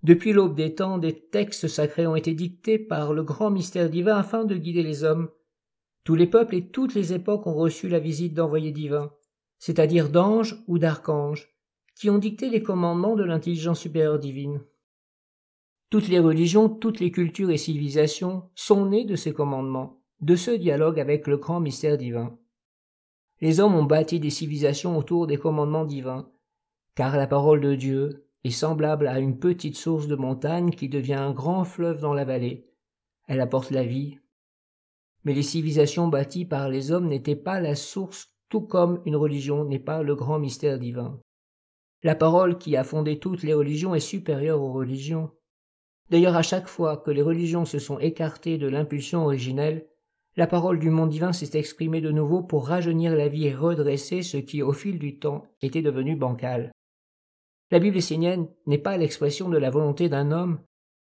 Depuis 0.03 0.31
l'aube 0.31 0.55
des 0.55 0.75
temps, 0.75 0.97
des 0.97 1.27
textes 1.29 1.67
sacrés 1.67 2.07
ont 2.07 2.15
été 2.15 2.33
dictés 2.33 2.79
par 2.79 3.11
le 3.11 3.23
grand 3.23 3.51
mystère 3.51 3.89
divin 3.89 4.17
afin 4.17 4.45
de 4.45 4.55
guider 4.55 4.83
les 4.83 5.03
hommes. 5.03 5.29
Tous 6.05 6.15
les 6.15 6.27
peuples 6.27 6.55
et 6.55 6.69
toutes 6.69 6.93
les 6.95 7.11
époques 7.11 7.45
ont 7.45 7.55
reçu 7.55 7.89
la 7.89 7.99
visite 7.99 8.33
d'envoyés 8.33 8.71
divins, 8.71 9.11
c'est-à-dire 9.57 10.09
d'anges 10.09 10.63
ou 10.67 10.79
d'archanges, 10.79 11.49
qui 11.95 12.09
ont 12.09 12.17
dicté 12.19 12.49
les 12.49 12.63
commandements 12.63 13.17
de 13.17 13.25
l'intelligence 13.25 13.81
supérieure 13.81 14.19
divine. 14.19 14.61
Toutes 15.89 16.07
les 16.07 16.19
religions, 16.19 16.69
toutes 16.69 16.99
les 16.99 17.11
cultures 17.11 17.49
et 17.49 17.57
civilisations 17.57 18.49
sont 18.53 18.85
nées 18.85 19.05
de 19.05 19.15
ces 19.15 19.33
commandements, 19.33 20.03
de 20.21 20.35
ce 20.35 20.51
dialogue 20.51 20.99
avec 20.99 21.25
le 21.25 21.37
grand 21.37 21.59
mystère 21.59 21.97
divin. 21.97 22.37
Les 23.41 23.59
hommes 23.59 23.73
ont 23.73 23.85
bâti 23.85 24.19
des 24.19 24.29
civilisations 24.29 24.97
autour 24.97 25.25
des 25.25 25.37
commandements 25.37 25.85
divins, 25.85 26.29
car 26.93 27.17
la 27.17 27.25
parole 27.25 27.61
de 27.61 27.73
Dieu, 27.73 28.25
est 28.43 28.51
semblable 28.51 29.07
à 29.07 29.19
une 29.19 29.39
petite 29.39 29.75
source 29.75 30.07
de 30.07 30.15
montagne 30.15 30.71
qui 30.71 30.89
devient 30.89 31.15
un 31.15 31.31
grand 31.31 31.65
fleuve 31.65 31.99
dans 31.99 32.13
la 32.13 32.23
vallée. 32.23 32.69
Elle 33.27 33.41
apporte 33.41 33.71
la 33.71 33.83
vie. 33.83 34.19
Mais 35.23 35.33
les 35.33 35.43
civilisations 35.43 36.07
bâties 36.07 36.45
par 36.45 36.69
les 36.69 36.91
hommes 36.91 37.07
n'étaient 37.07 37.35
pas 37.35 37.59
la 37.59 37.75
source, 37.75 38.33
tout 38.47 38.61
comme 38.61 39.01
une 39.05 39.15
religion 39.15 39.65
n'est 39.65 39.79
pas 39.79 40.03
le 40.03 40.15
grand 40.15 40.39
mystère 40.39 40.79
divin. 40.79 41.19
La 42.01 42.15
parole 42.15 42.57
qui 42.57 42.77
a 42.77 42.83
fondé 42.83 43.19
toutes 43.19 43.43
les 43.43 43.53
religions 43.53 43.93
est 43.93 43.99
supérieure 43.99 44.61
aux 44.61 44.71
religions. 44.71 45.31
D'ailleurs, 46.09 46.35
à 46.35 46.41
chaque 46.41 46.67
fois 46.67 46.97
que 46.97 47.11
les 47.11 47.21
religions 47.21 47.65
se 47.65 47.77
sont 47.77 47.99
écartées 47.99 48.57
de 48.57 48.67
l'impulsion 48.67 49.25
originelle, 49.25 49.87
la 50.35 50.47
parole 50.47 50.79
du 50.79 50.89
monde 50.89 51.09
divin 51.09 51.33
s'est 51.33 51.57
exprimée 51.57 52.01
de 52.01 52.11
nouveau 52.11 52.41
pour 52.41 52.67
rajeunir 52.67 53.15
la 53.15 53.27
vie 53.27 53.45
et 53.45 53.53
redresser 53.53 54.21
ce 54.23 54.37
qui, 54.37 54.61
au 54.61 54.71
fil 54.71 54.97
du 54.97 55.19
temps, 55.19 55.45
était 55.61 55.81
devenu 55.81 56.15
bancal. 56.15 56.71
La 57.71 57.79
Bible 57.79 57.97
essénienne 57.97 58.47
n'est 58.65 58.79
pas 58.79 58.97
l'expression 58.97 59.49
de 59.49 59.57
la 59.57 59.69
volonté 59.69 60.09
d'un 60.09 60.31
homme. 60.31 60.59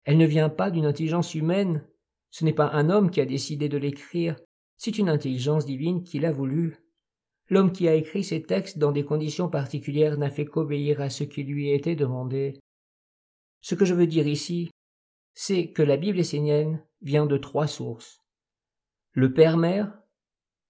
Elle 0.04 0.18
ne 0.18 0.26
vient 0.26 0.48
pas 0.48 0.70
d'une 0.70 0.86
intelligence 0.86 1.34
humaine. 1.34 1.84
Ce 2.30 2.44
n'est 2.44 2.52
pas 2.52 2.70
un 2.72 2.90
homme 2.90 3.10
qui 3.10 3.20
a 3.20 3.26
décidé 3.26 3.68
de 3.68 3.78
l'écrire. 3.78 4.36
C'est 4.76 4.98
une 4.98 5.08
intelligence 5.08 5.66
divine 5.66 6.02
qui 6.02 6.18
l'a 6.18 6.32
voulu. 6.32 6.78
L'homme 7.48 7.72
qui 7.72 7.88
a 7.88 7.94
écrit 7.94 8.24
ces 8.24 8.42
textes 8.42 8.78
dans 8.78 8.92
des 8.92 9.04
conditions 9.04 9.48
particulières 9.48 10.16
n'a 10.18 10.30
fait 10.30 10.46
qu'obéir 10.46 11.00
à 11.00 11.10
ce 11.10 11.24
qui 11.24 11.42
lui 11.42 11.70
été 11.70 11.94
demandé. 11.94 12.58
Ce 13.60 13.74
que 13.74 13.84
je 13.84 13.94
veux 13.94 14.06
dire 14.06 14.26
ici, 14.26 14.70
c'est 15.34 15.72
que 15.72 15.82
la 15.82 15.96
Bible 15.96 16.18
essénienne 16.18 16.84
vient 17.02 17.26
de 17.26 17.36
trois 17.36 17.66
sources. 17.66 18.22
Le 19.12 19.32
Père-Mère, 19.32 19.92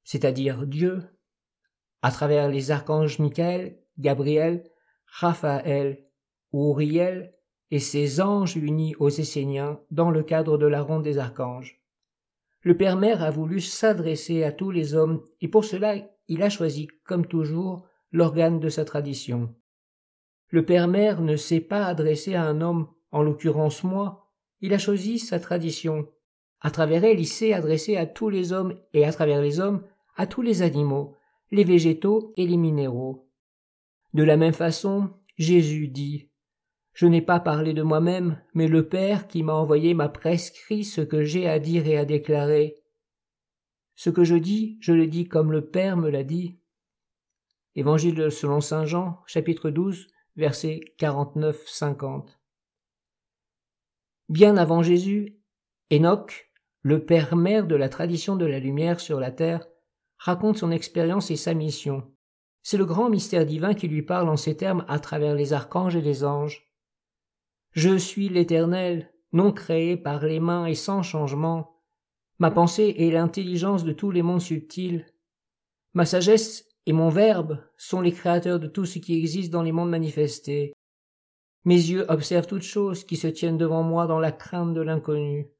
c'est-à-dire 0.04 0.66
Dieu, 0.66 1.02
à 2.02 2.10
travers 2.10 2.48
les 2.48 2.70
archanges 2.70 3.18
Michael, 3.18 3.78
Gabriel, 3.98 4.64
Raphaël, 5.06 6.06
Uriel 6.52 7.34
et 7.70 7.78
ses 7.78 8.20
anges 8.20 8.56
unis 8.56 8.94
aux 8.98 9.10
Esséniens 9.10 9.80
dans 9.90 10.10
le 10.10 10.22
cadre 10.22 10.58
de 10.58 10.66
la 10.66 10.82
ronde 10.82 11.04
des 11.04 11.18
archanges. 11.18 11.80
Le 12.62 12.76
Père 12.76 12.96
Mère 12.96 13.22
a 13.22 13.30
voulu 13.30 13.60
s'adresser 13.60 14.42
à 14.44 14.52
tous 14.52 14.70
les 14.70 14.94
hommes 14.94 15.24
et 15.40 15.48
pour 15.48 15.64
cela 15.64 15.94
il 16.28 16.42
a 16.42 16.50
choisi, 16.50 16.88
comme 17.04 17.26
toujours, 17.26 17.88
l'organe 18.12 18.60
de 18.60 18.68
sa 18.68 18.84
tradition. 18.84 19.54
Le 20.48 20.64
Père 20.64 20.88
Mère 20.88 21.20
ne 21.20 21.36
s'est 21.36 21.60
pas 21.60 21.86
adressé 21.86 22.34
à 22.34 22.44
un 22.44 22.60
homme, 22.60 22.88
en 23.12 23.22
l'occurrence 23.22 23.82
moi, 23.84 24.19
il 24.60 24.74
a 24.74 24.78
choisi 24.78 25.18
sa 25.18 25.40
tradition, 25.40 26.08
À 26.60 26.70
travers 26.70 27.04
elle, 27.04 27.20
il 27.20 27.26
s'est 27.26 27.54
adressé 27.54 27.96
à 27.96 28.06
tous 28.06 28.28
les 28.28 28.52
hommes 28.52 28.78
et 28.92 29.06
à 29.06 29.12
travers 29.12 29.40
les 29.40 29.60
hommes, 29.60 29.82
à 30.16 30.26
tous 30.26 30.42
les 30.42 30.60
animaux, 30.60 31.16
les 31.50 31.64
végétaux 31.64 32.34
et 32.36 32.46
les 32.46 32.58
minéraux. 32.58 33.26
De 34.12 34.22
la 34.22 34.36
même 34.36 34.52
façon, 34.52 35.10
Jésus 35.38 35.88
dit 35.88 36.28
Je 36.92 37.06
n'ai 37.06 37.22
pas 37.22 37.40
parlé 37.40 37.72
de 37.72 37.82
moi-même, 37.82 38.42
mais 38.52 38.68
le 38.68 38.86
Père 38.86 39.26
qui 39.26 39.42
m'a 39.42 39.54
envoyé 39.54 39.94
m'a 39.94 40.10
prescrit 40.10 40.84
ce 40.84 41.00
que 41.00 41.22
j'ai 41.22 41.48
à 41.48 41.58
dire 41.58 41.86
et 41.86 41.96
à 41.96 42.04
déclarer. 42.04 42.76
Ce 43.94 44.10
que 44.10 44.24
je 44.24 44.36
dis, 44.36 44.76
je 44.80 44.92
le 44.92 45.06
dis 45.06 45.26
comme 45.26 45.52
le 45.52 45.64
Père 45.64 45.96
me 45.96 46.10
l'a 46.10 46.24
dit. 46.24 46.58
Évangile 47.76 48.30
selon 48.30 48.60
saint 48.60 48.84
Jean, 48.84 49.20
chapitre 49.26 49.70
12, 49.70 50.08
versets 50.36 50.80
49-50. 50.98 52.39
Bien 54.30 54.56
avant 54.56 54.84
Jésus, 54.84 55.40
Enoch, 55.92 56.52
le 56.82 57.04
père-mère 57.04 57.66
de 57.66 57.74
la 57.74 57.88
tradition 57.88 58.36
de 58.36 58.46
la 58.46 58.60
lumière 58.60 59.00
sur 59.00 59.18
la 59.18 59.32
terre, 59.32 59.66
raconte 60.18 60.56
son 60.56 60.70
expérience 60.70 61.32
et 61.32 61.36
sa 61.36 61.52
mission. 61.52 62.08
C'est 62.62 62.76
le 62.76 62.84
grand 62.84 63.10
mystère 63.10 63.44
divin 63.44 63.74
qui 63.74 63.88
lui 63.88 64.02
parle 64.02 64.28
en 64.28 64.36
ces 64.36 64.56
termes 64.56 64.84
à 64.86 65.00
travers 65.00 65.34
les 65.34 65.52
archanges 65.52 65.96
et 65.96 66.00
les 66.00 66.22
anges. 66.22 66.70
Je 67.72 67.96
suis 67.96 68.28
l'Éternel, 68.28 69.12
non 69.32 69.50
créé 69.50 69.96
par 69.96 70.24
les 70.24 70.38
mains 70.38 70.66
et 70.66 70.76
sans 70.76 71.02
changement. 71.02 71.82
Ma 72.38 72.52
pensée 72.52 72.94
est 72.98 73.10
l'intelligence 73.10 73.82
de 73.82 73.92
tous 73.92 74.12
les 74.12 74.22
mondes 74.22 74.40
subtils. 74.40 75.06
Ma 75.92 76.04
sagesse 76.04 76.68
et 76.86 76.92
mon 76.92 77.08
Verbe 77.08 77.58
sont 77.76 78.00
les 78.00 78.12
créateurs 78.12 78.60
de 78.60 78.68
tout 78.68 78.84
ce 78.84 79.00
qui 79.00 79.18
existe 79.18 79.50
dans 79.50 79.62
les 79.62 79.72
mondes 79.72 79.90
manifestés. 79.90 80.72
Mes 81.64 81.74
yeux 81.74 82.06
observent 82.08 82.46
toutes 82.46 82.62
choses 82.62 83.04
qui 83.04 83.16
se 83.16 83.26
tiennent 83.26 83.58
devant 83.58 83.82
moi 83.82 84.06
dans 84.06 84.18
la 84.18 84.32
crainte 84.32 84.74
de 84.74 84.80
l'inconnu. 84.80 85.50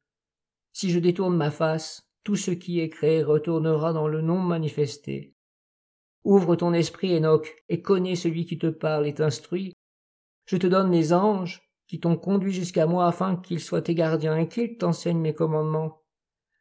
Si 0.73 0.91
je 0.91 0.99
détourne 0.99 1.37
ma 1.37 1.51
face, 1.51 2.09
tout 2.25 2.37
ce 2.37 2.51
qui 2.51 2.81
est 2.81 2.89
créé 2.89 3.23
retournera 3.23 3.93
dans 3.93 4.09
le 4.09 4.21
non 4.21 4.39
manifesté. 4.39 5.35
Ouvre 6.25 6.57
ton 6.57 6.73
esprit, 6.73 7.17
Enoch, 7.17 7.55
et 7.69 7.83
connais 7.83 8.15
celui 8.15 8.45
qui 8.45 8.59
te 8.59 8.69
parle 8.69 9.07
et 9.07 9.15
t'instruit. 9.15 9.73
Je 10.47 10.57
te 10.57 10.67
donne 10.67 10.91
mes 10.91 11.13
anges, 11.13 11.63
qui 11.87 11.99
t'ont 11.99 12.17
conduit 12.17 12.53
jusqu'à 12.53 12.87
moi 12.87 13.07
afin 13.07 13.37
qu'ils 13.37 13.61
soient 13.61 13.83
tes 13.83 13.95
gardiens 13.95 14.37
et 14.37 14.49
qu'ils 14.49 14.77
t'enseignent 14.77 15.21
mes 15.21 15.35
commandements. 15.35 16.03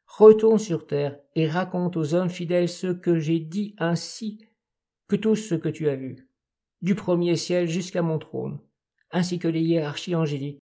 Retourne 0.08 0.60
sur 0.60 0.88
terre 0.88 1.20
et 1.36 1.48
raconte 1.48 1.96
aux 1.98 2.16
hommes 2.16 2.30
fidèles 2.30 2.70
ce 2.70 2.88
que 2.88 3.20
j'ai 3.20 3.40
dit 3.40 3.76
ainsi 3.78 4.44
que 5.08 5.16
tout 5.16 5.36
ce 5.36 5.56
que 5.56 5.70
tu 5.70 5.88
as 5.88 5.96
vu, 5.96 6.30
du 6.82 6.96
premier 6.96 7.36
ciel 7.36 7.68
jusqu'à 7.68 8.02
mon 8.02 8.18
trône, 8.18 8.60
ainsi 9.12 9.40
que 9.40 9.48
les 9.48 9.62
hiérarchies 9.62 10.16
angéliques, 10.16 10.62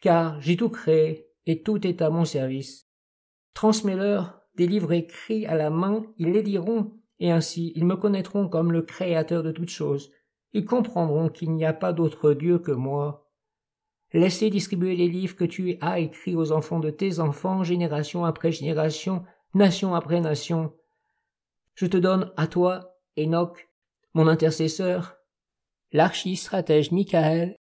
car 0.00 0.40
j'ai 0.40 0.56
tout 0.56 0.70
créé 0.70 1.28
et 1.46 1.62
tout 1.62 1.86
est 1.86 2.02
à 2.02 2.10
mon 2.10 2.24
service. 2.24 2.86
Transmets-leur 3.54 4.42
des 4.56 4.66
livres 4.66 4.92
écrits 4.92 5.46
à 5.46 5.54
la 5.54 5.70
main, 5.70 6.04
ils 6.18 6.32
les 6.32 6.42
liront, 6.42 6.92
et 7.20 7.30
ainsi 7.30 7.72
ils 7.76 7.84
me 7.84 7.96
connaîtront 7.96 8.48
comme 8.48 8.72
le 8.72 8.82
Créateur 8.82 9.42
de 9.42 9.52
toutes 9.52 9.70
choses. 9.70 10.10
Ils 10.52 10.64
comprendront 10.64 11.28
qu'il 11.28 11.52
n'y 11.52 11.64
a 11.64 11.72
pas 11.72 11.92
d'autre 11.92 12.32
Dieu 12.32 12.58
que 12.58 12.72
moi. 12.72 13.30
Laissez 14.12 14.50
distribuer 14.50 14.96
les 14.96 15.08
livres 15.08 15.36
que 15.36 15.44
tu 15.44 15.76
as 15.80 15.98
écrits 15.98 16.36
aux 16.36 16.52
enfants 16.52 16.80
de 16.80 16.90
tes 16.90 17.20
enfants, 17.20 17.64
génération 17.64 18.24
après 18.24 18.52
génération, 18.52 19.24
nation 19.54 19.94
après 19.94 20.20
nation. 20.20 20.72
Je 21.74 21.86
te 21.86 21.96
donne 21.96 22.32
à 22.36 22.46
toi, 22.46 22.96
Enoch, 23.18 23.68
mon 24.14 24.28
intercesseur, 24.28 25.16
l'archi-stratège 25.92 26.92
Michael, 26.92 27.56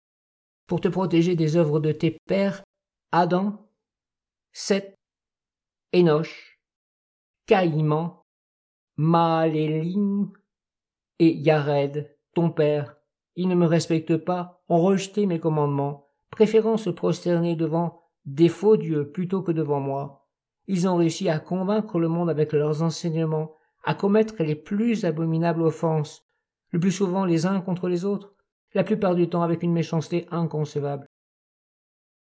pour 0.72 0.80
te 0.80 0.88
protéger 0.88 1.36
des 1.36 1.58
œuvres 1.58 1.82
de 1.82 1.92
tes 1.92 2.18
pères, 2.28 2.64
Adam, 3.12 3.68
Seth, 4.54 4.96
Enoch, 5.94 6.62
Caïman, 7.46 8.24
Maalélim 8.96 10.32
et 11.20 11.34
Yared, 11.34 12.16
ton 12.34 12.52
père. 12.52 12.96
Ils 13.36 13.50
ne 13.50 13.56
me 13.56 13.66
respectent 13.66 14.16
pas, 14.16 14.64
ont 14.70 14.82
rejeté 14.82 15.26
mes 15.26 15.42
commandements, 15.42 16.08
préférant 16.30 16.78
se 16.78 16.90
prosterner 16.90 17.58
devant 17.58 18.04
des 18.24 18.48
faux 18.48 18.78
dieux 18.78 19.12
plutôt 19.12 19.42
que 19.42 19.52
devant 19.52 19.82
moi. 19.82 20.30
Ils 20.68 20.88
ont 20.88 20.96
réussi 20.96 21.28
à 21.28 21.40
convaincre 21.40 22.00
le 22.00 22.08
monde 22.08 22.30
avec 22.30 22.54
leurs 22.54 22.82
enseignements, 22.82 23.58
à 23.84 23.94
commettre 23.94 24.42
les 24.42 24.56
plus 24.56 25.04
abominables 25.04 25.64
offenses, 25.64 26.26
le 26.70 26.80
plus 26.80 26.94
souvent 26.94 27.26
les 27.26 27.46
uns 27.46 27.60
contre 27.60 27.90
les 27.90 28.06
autres, 28.06 28.34
la 28.74 28.84
plupart 28.84 29.16
du 29.16 29.30
temps 29.30 29.42
avec 29.42 29.64
une 29.64 29.74
méchanceté 29.74 30.26
inconcevable. 30.32 31.08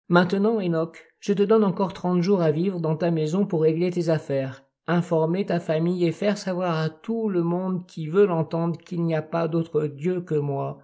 Maintenant, 0.10 0.62
Enoch, 0.62 1.06
je 1.20 1.34
te 1.34 1.44
donne 1.44 1.64
encore 1.64 1.94
trente 1.94 2.22
jours 2.22 2.42
à 2.42 2.52
vivre 2.52 2.80
dans 2.80 2.96
ta 2.96 3.12
maison 3.12 3.46
pour 3.46 3.64
régler 3.64 3.92
tes 3.92 4.10
affaires, 4.10 4.64
informer 4.88 5.46
ta 5.46 5.60
famille 5.60 6.06
et 6.06 6.14
faire 6.14 6.38
savoir 6.38 6.78
à 6.78 6.90
tout 6.90 7.28
le 7.28 7.44
monde 7.44 7.86
qui 7.88 8.08
veut 8.08 8.26
l'entendre 8.26 8.78
qu'il 8.78 9.04
n'y 9.04 9.16
a 9.16 9.22
pas 9.22 9.50
d'autre 9.50 9.88
Dieu 9.88 10.22
que 10.22 10.36
moi. 10.36 10.80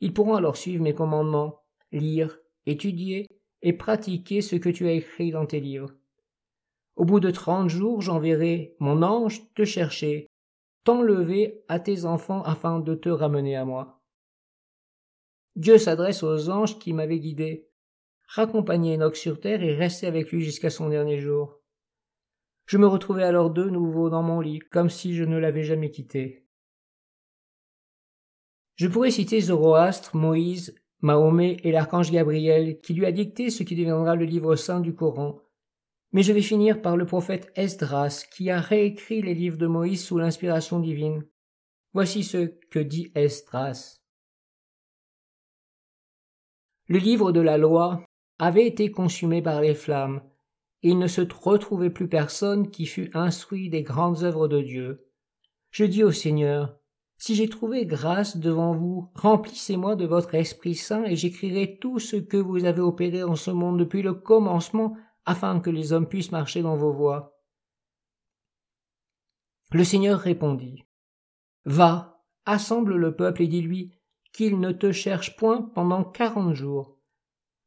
Ils 0.00 0.12
pourront 0.12 0.34
alors 0.34 0.56
suivre 0.56 0.82
mes 0.82 0.94
commandements, 0.94 1.62
lire, 1.92 2.38
étudier 2.66 3.26
et 3.62 3.72
pratiquer 3.72 4.42
ce 4.42 4.56
que 4.56 4.68
tu 4.68 4.86
as 4.86 4.92
écrit 4.92 5.30
dans 5.30 5.46
tes 5.46 5.60
livres. 5.60 5.94
Au 6.96 7.04
bout 7.04 7.20
de 7.20 7.30
trente 7.30 7.70
jours, 7.70 8.02
j'enverrai 8.02 8.76
mon 8.80 9.02
ange 9.02 9.42
te 9.54 9.64
chercher, 9.64 10.26
t'enlever 10.84 11.64
à 11.68 11.80
tes 11.80 12.04
enfants 12.04 12.42
afin 12.42 12.80
de 12.80 12.94
te 12.94 13.08
ramener 13.08 13.56
à 13.56 13.64
moi. 13.64 13.97
Dieu 15.58 15.76
s'adresse 15.76 16.22
aux 16.22 16.50
anges 16.50 16.78
qui 16.78 16.92
m'avaient 16.92 17.18
guidé 17.18 17.68
raccompagner 18.28 18.94
Enoch 18.94 19.16
sur 19.16 19.40
terre 19.40 19.60
et 19.64 19.74
rester 19.74 20.06
avec 20.06 20.30
lui 20.30 20.40
jusqu'à 20.40 20.70
son 20.70 20.88
dernier 20.88 21.18
jour. 21.18 21.58
Je 22.66 22.78
me 22.78 22.86
retrouvai 22.86 23.24
alors 23.24 23.50
de 23.50 23.64
nouveau 23.64 24.08
dans 24.08 24.22
mon 24.22 24.40
lit, 24.40 24.60
comme 24.60 24.88
si 24.88 25.16
je 25.16 25.24
ne 25.24 25.36
l'avais 25.36 25.64
jamais 25.64 25.90
quitté. 25.90 26.46
Je 28.76 28.86
pourrais 28.86 29.10
citer 29.10 29.40
Zoroastre, 29.40 30.14
Moïse, 30.14 30.76
Mahomet 31.00 31.56
et 31.64 31.72
l'archange 31.72 32.12
Gabriel, 32.12 32.78
qui 32.80 32.94
lui 32.94 33.04
a 33.04 33.10
dicté 33.10 33.50
ce 33.50 33.64
qui 33.64 33.74
deviendra 33.74 34.14
le 34.14 34.26
livre 34.26 34.54
saint 34.54 34.78
du 34.78 34.94
Coran. 34.94 35.40
Mais 36.12 36.22
je 36.22 36.32
vais 36.32 36.40
finir 36.40 36.80
par 36.82 36.96
le 36.96 37.04
prophète 37.04 37.50
Esdras, 37.56 38.26
qui 38.30 38.48
a 38.50 38.60
réécrit 38.60 39.22
les 39.22 39.34
livres 39.34 39.58
de 39.58 39.66
Moïse 39.66 40.04
sous 40.04 40.18
l'inspiration 40.18 40.78
divine. 40.78 41.26
Voici 41.94 42.22
ce 42.22 42.46
que 42.70 42.78
dit 42.78 43.10
Esdras. 43.16 43.98
Le 46.88 46.98
livre 46.98 47.32
de 47.32 47.40
la 47.40 47.58
loi 47.58 48.02
avait 48.38 48.66
été 48.66 48.90
consumé 48.90 49.42
par 49.42 49.60
les 49.60 49.74
flammes, 49.74 50.22
et 50.82 50.90
il 50.90 50.98
ne 50.98 51.06
se 51.06 51.20
retrouvait 51.20 51.90
plus 51.90 52.08
personne 52.08 52.70
qui 52.70 52.86
fût 52.86 53.10
instruit 53.14 53.68
des 53.68 53.82
grandes 53.82 54.22
œuvres 54.22 54.48
de 54.48 54.62
Dieu. 54.62 55.06
Je 55.70 55.84
dis 55.84 56.02
au 56.02 56.12
Seigneur, 56.12 56.78
si 57.18 57.34
j'ai 57.34 57.48
trouvé 57.48 57.84
grâce 57.84 58.36
devant 58.36 58.74
vous, 58.74 59.10
remplissez-moi 59.14 59.96
de 59.96 60.06
votre 60.06 60.34
Esprit 60.34 60.76
Saint 60.76 61.04
et 61.04 61.16
j'écrirai 61.16 61.78
tout 61.78 61.98
ce 61.98 62.16
que 62.16 62.36
vous 62.36 62.64
avez 62.64 62.80
opéré 62.80 63.22
en 63.22 63.36
ce 63.36 63.50
monde 63.50 63.78
depuis 63.78 64.02
le 64.02 64.14
commencement, 64.14 64.96
afin 65.26 65.60
que 65.60 65.68
les 65.68 65.92
hommes 65.92 66.08
puissent 66.08 66.32
marcher 66.32 66.62
dans 66.62 66.76
vos 66.76 66.92
voies. 66.92 67.38
Le 69.72 69.84
Seigneur 69.84 70.20
répondit, 70.20 70.86
Va, 71.66 72.22
assemble 72.46 72.96
le 72.96 73.14
peuple 73.14 73.42
et 73.42 73.46
dis-lui 73.46 73.97
qu'il 74.38 74.60
ne 74.60 74.70
te 74.70 74.92
cherche 74.92 75.34
point 75.34 75.62
pendant 75.74 76.04
quarante 76.04 76.54
jours. 76.54 76.96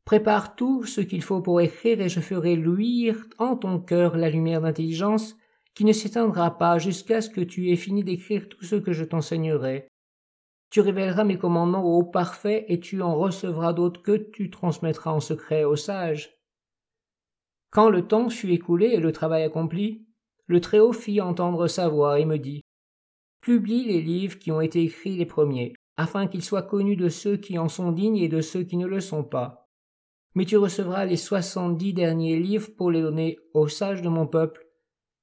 Prépare 0.06 0.56
tout 0.56 0.86
ce 0.86 1.02
qu'il 1.02 1.22
faut 1.22 1.42
pour 1.42 1.60
écrire 1.60 2.00
et 2.00 2.08
je 2.08 2.22
ferai 2.22 2.56
luire 2.56 3.28
en 3.40 3.58
ton 3.58 3.78
cœur 3.78 4.16
la 4.16 4.30
lumière 4.30 4.62
d'intelligence 4.62 5.36
qui 5.74 5.84
ne 5.84 5.92
s'éteindra 5.92 6.58
pas 6.58 6.80
jusqu'à 6.80 7.20
ce 7.20 7.30
que 7.30 7.42
tu 7.42 7.70
aies 7.70 7.76
fini 7.76 8.06
d'écrire 8.06 8.48
tout 8.48 8.64
ce 8.64 8.78
que 8.78 8.94
je 8.94 9.04
t'enseignerai. 9.04 9.90
Tu 10.70 10.80
révéleras 10.80 11.26
mes 11.26 11.38
commandements 11.38 11.84
au 11.84 12.04
parfait 12.04 12.64
et 12.70 12.80
tu 12.80 13.02
en 13.02 13.16
recevras 13.18 13.74
d'autres 13.74 14.02
que 14.02 14.16
tu 14.16 14.50
transmettras 14.50 15.12
en 15.12 15.20
secret 15.20 15.66
aux 15.66 15.76
sages. 15.76 16.38
Quand 17.70 17.90
le 17.90 18.08
temps 18.08 18.30
fut 18.30 18.50
écoulé 18.50 18.86
et 18.86 19.02
le 19.02 19.12
travail 19.12 19.44
accompli, 19.44 20.06
le 20.46 20.62
Très-Haut 20.62 20.94
fit 20.94 21.20
entendre 21.20 21.68
sa 21.68 21.90
voix 21.90 22.22
et 22.22 22.26
me 22.26 22.38
dit 22.38 22.62
Publie 23.42 23.84
les 23.84 24.02
livres 24.02 24.40
qui 24.40 24.54
ont 24.54 24.62
été 24.62 24.82
écrits 24.84 25.18
les 25.18 25.26
premiers, 25.26 25.74
afin 25.98 26.28
qu'ils 26.28 26.44
soient 26.44 26.62
connus 26.62 26.96
de 26.96 27.10
ceux 27.10 27.38
qui 27.38 27.58
en 27.58 27.68
sont 27.68 27.92
dignes 27.92 28.18
et 28.18 28.30
de 28.30 28.42
ceux 28.42 28.64
qui 28.64 28.78
ne 28.78 28.88
le 28.88 29.00
sont 29.00 29.24
pas 29.24 29.62
mais 30.34 30.46
tu 30.46 30.58
recevras 30.58 31.06
les 31.06 31.18
soixante-dix 31.18 31.94
derniers 31.94 32.40
livres 32.40 32.70
pour 32.78 32.92
les 32.92 33.02
donner 33.02 33.38
aux 33.54 33.68
sages 33.68 34.02
de 34.02 34.10
mon 34.10 34.28
peuple. 34.28 34.68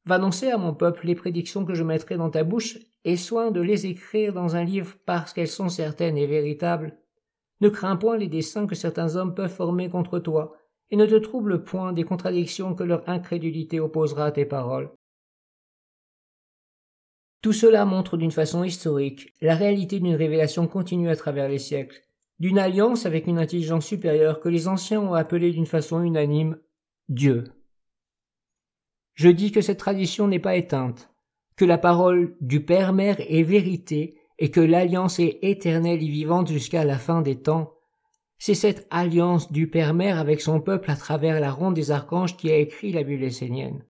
Va 0.05 0.17
annoncer 0.17 0.51
à 0.51 0.59
mon 0.59 0.75
peuple 0.75 1.07
les 1.07 1.15
prédictions 1.15 1.65
que 1.65 1.75
je 1.75 1.85
mettrai 1.85 2.17
dans 2.17 2.31
ta 2.31 2.45
bouche, 2.45 2.79
et 3.05 3.17
soin 3.17 3.51
de 3.51 3.61
les 3.61 3.87
écrire 3.87 4.33
dans 4.33 4.57
un 4.57 4.65
livre 4.65 4.97
parce 5.07 5.33
qu'elles 5.33 5.49
sont 5.49 5.69
certaines 5.69 6.19
et 6.19 6.27
véritables. 6.27 6.99
Ne 7.61 7.69
crains 7.69 7.97
point 7.97 8.17
les 8.17 8.29
desseins 8.29 8.67
que 8.67 8.75
certains 8.75 9.17
hommes 9.17 9.35
peuvent 9.35 9.55
former 9.55 9.89
contre 9.89 10.19
toi, 10.19 10.57
et 10.91 10.97
ne 10.97 11.07
te 11.07 11.15
trouble 11.15 11.65
point 11.65 11.93
des 11.93 12.05
contradictions 12.05 12.75
que 12.75 12.85
leur 12.85 13.09
incrédulité 13.09 13.81
opposera 13.81 14.27
à 14.27 14.33
tes 14.33 14.47
paroles. 14.47 14.91
Tout 17.41 17.53
cela 17.53 17.85
montre 17.85 18.17
d'une 18.17 18.33
façon 18.33 18.65
historique 18.65 19.33
la 19.41 19.55
réalité 19.55 20.01
d'une 20.01 20.15
révélation 20.15 20.67
continue 20.67 21.09
à 21.09 21.17
travers 21.17 21.49
les 21.49 21.59
siècles 21.59 22.03
d'une 22.39 22.59
alliance 22.59 23.07
avec 23.07 23.27
une 23.27 23.39
intelligence 23.39 23.87
supérieure 23.87 24.41
que 24.41 24.49
les 24.49 24.69
anciens 24.69 25.01
ont 25.01 25.15
appelée 25.15 25.51
d'une 25.51 25.67
façon 25.67 26.03
unanime 26.03 26.59
Dieu. 27.09 27.45
Je 29.15 29.29
dis 29.29 29.51
que 29.51 29.61
cette 29.61 29.79
tradition 29.79 30.29
n'est 30.29 30.39
pas 30.39 30.57
éteinte, 30.57 31.11
que 31.57 31.65
la 31.65 31.79
parole 31.79 32.37
du 32.41 32.65
Père-Mère 32.65 33.17
est 33.19 33.43
vérité 33.43 34.21
et 34.39 34.51
que 34.51 34.61
l'alliance 34.61 35.19
est 35.19 35.39
éternelle 35.43 36.03
et 36.03 36.09
vivante 36.09 36.49
jusqu'à 36.49 36.85
la 36.85 36.99
fin 36.99 37.23
des 37.23 37.41
temps. 37.41 37.75
C'est 38.39 38.55
cette 38.55 38.87
alliance 38.91 39.51
du 39.51 39.69
Père-Mère 39.69 40.19
avec 40.19 40.41
son 40.41 40.61
peuple 40.61 40.93
à 40.93 40.97
travers 40.97 41.41
la 41.41 41.51
ronde 41.51 41.75
des 41.75 41.91
archanges 41.91 42.37
qui 42.37 42.53
a 42.53 42.57
écrit 42.57 42.93
la 42.93 43.03
Bible 43.03 43.25
essénienne. 43.25 43.85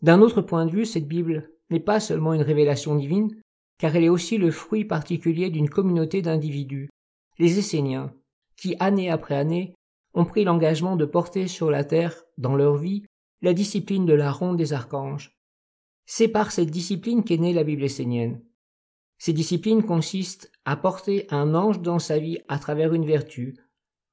D'un 0.00 0.22
autre 0.22 0.40
point 0.40 0.64
de 0.64 0.70
vue, 0.70 0.86
cette 0.86 1.06
Bible 1.06 1.50
n'est 1.70 1.80
pas 1.80 2.00
seulement 2.00 2.34
une 2.34 2.42
révélation 2.42 2.94
divine, 2.94 3.34
car 3.78 3.96
elle 3.96 4.04
est 4.04 4.08
aussi 4.10 4.36
le 4.36 4.50
fruit 4.50 4.84
particulier 4.84 5.50
d'une 5.50 5.70
communauté 5.70 6.20
d'individus, 6.22 6.90
les 7.38 7.58
Esséniens, 7.58 8.12
qui, 8.56 8.76
année 8.78 9.10
après 9.10 9.36
année, 9.36 9.74
ont 10.12 10.24
pris 10.24 10.44
l'engagement 10.44 10.96
de 10.96 11.04
porter 11.04 11.48
sur 11.48 11.70
la 11.70 11.84
terre, 11.84 12.24
dans 12.36 12.56
leur 12.56 12.76
vie, 12.76 13.04
la 13.42 13.54
discipline 13.54 14.04
de 14.04 14.12
la 14.12 14.30
ronde 14.30 14.56
des 14.56 14.72
archanges. 14.72 15.34
C'est 16.04 16.28
par 16.28 16.52
cette 16.52 16.70
discipline 16.70 17.24
qu'est 17.24 17.38
née 17.38 17.52
la 17.52 17.64
Bible 17.64 17.84
essénienne. 17.84 18.42
Ces 19.18 19.32
disciplines 19.32 19.82
consistent 19.82 20.50
à 20.64 20.76
porter 20.76 21.26
un 21.30 21.54
ange 21.54 21.80
dans 21.80 21.98
sa 21.98 22.18
vie 22.18 22.38
à 22.48 22.58
travers 22.58 22.92
une 22.92 23.06
vertu, 23.06 23.56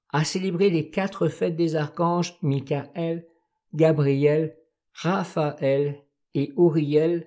à 0.10 0.24
célébrer 0.24 0.70
les 0.70 0.90
quatre 0.90 1.28
fêtes 1.28 1.56
des 1.56 1.76
archanges 1.76 2.38
Michael, 2.42 3.26
Gabriel, 3.74 4.58
Raphaël 4.94 6.04
et 6.34 6.54
Uriel 6.58 7.26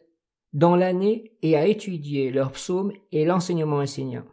dans 0.53 0.77
l'année 0.77 1.37
et 1.43 1.57
à 1.57 1.67
étudier 1.67 2.31
leurs 2.31 2.53
psaumes 2.53 2.93
et 3.13 3.25
l'enseignement 3.25 3.83
essénien. 3.83 4.25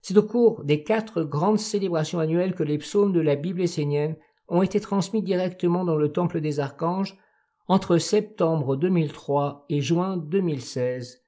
C'est 0.00 0.16
au 0.16 0.22
cours 0.22 0.64
des 0.64 0.82
quatre 0.82 1.22
grandes 1.22 1.58
célébrations 1.58 2.18
annuelles 2.18 2.54
que 2.54 2.62
les 2.62 2.78
psaumes 2.78 3.12
de 3.12 3.20
la 3.20 3.36
Bible 3.36 3.62
essénienne 3.62 4.16
ont 4.48 4.62
été 4.62 4.80
transmis 4.80 5.22
directement 5.22 5.84
dans 5.84 5.96
le 5.96 6.12
Temple 6.12 6.40
des 6.40 6.60
Archanges 6.60 7.16
entre 7.68 7.96
septembre 7.98 8.76
2003 8.76 9.64
et 9.70 9.80
juin 9.80 10.16
2016. 10.18 11.24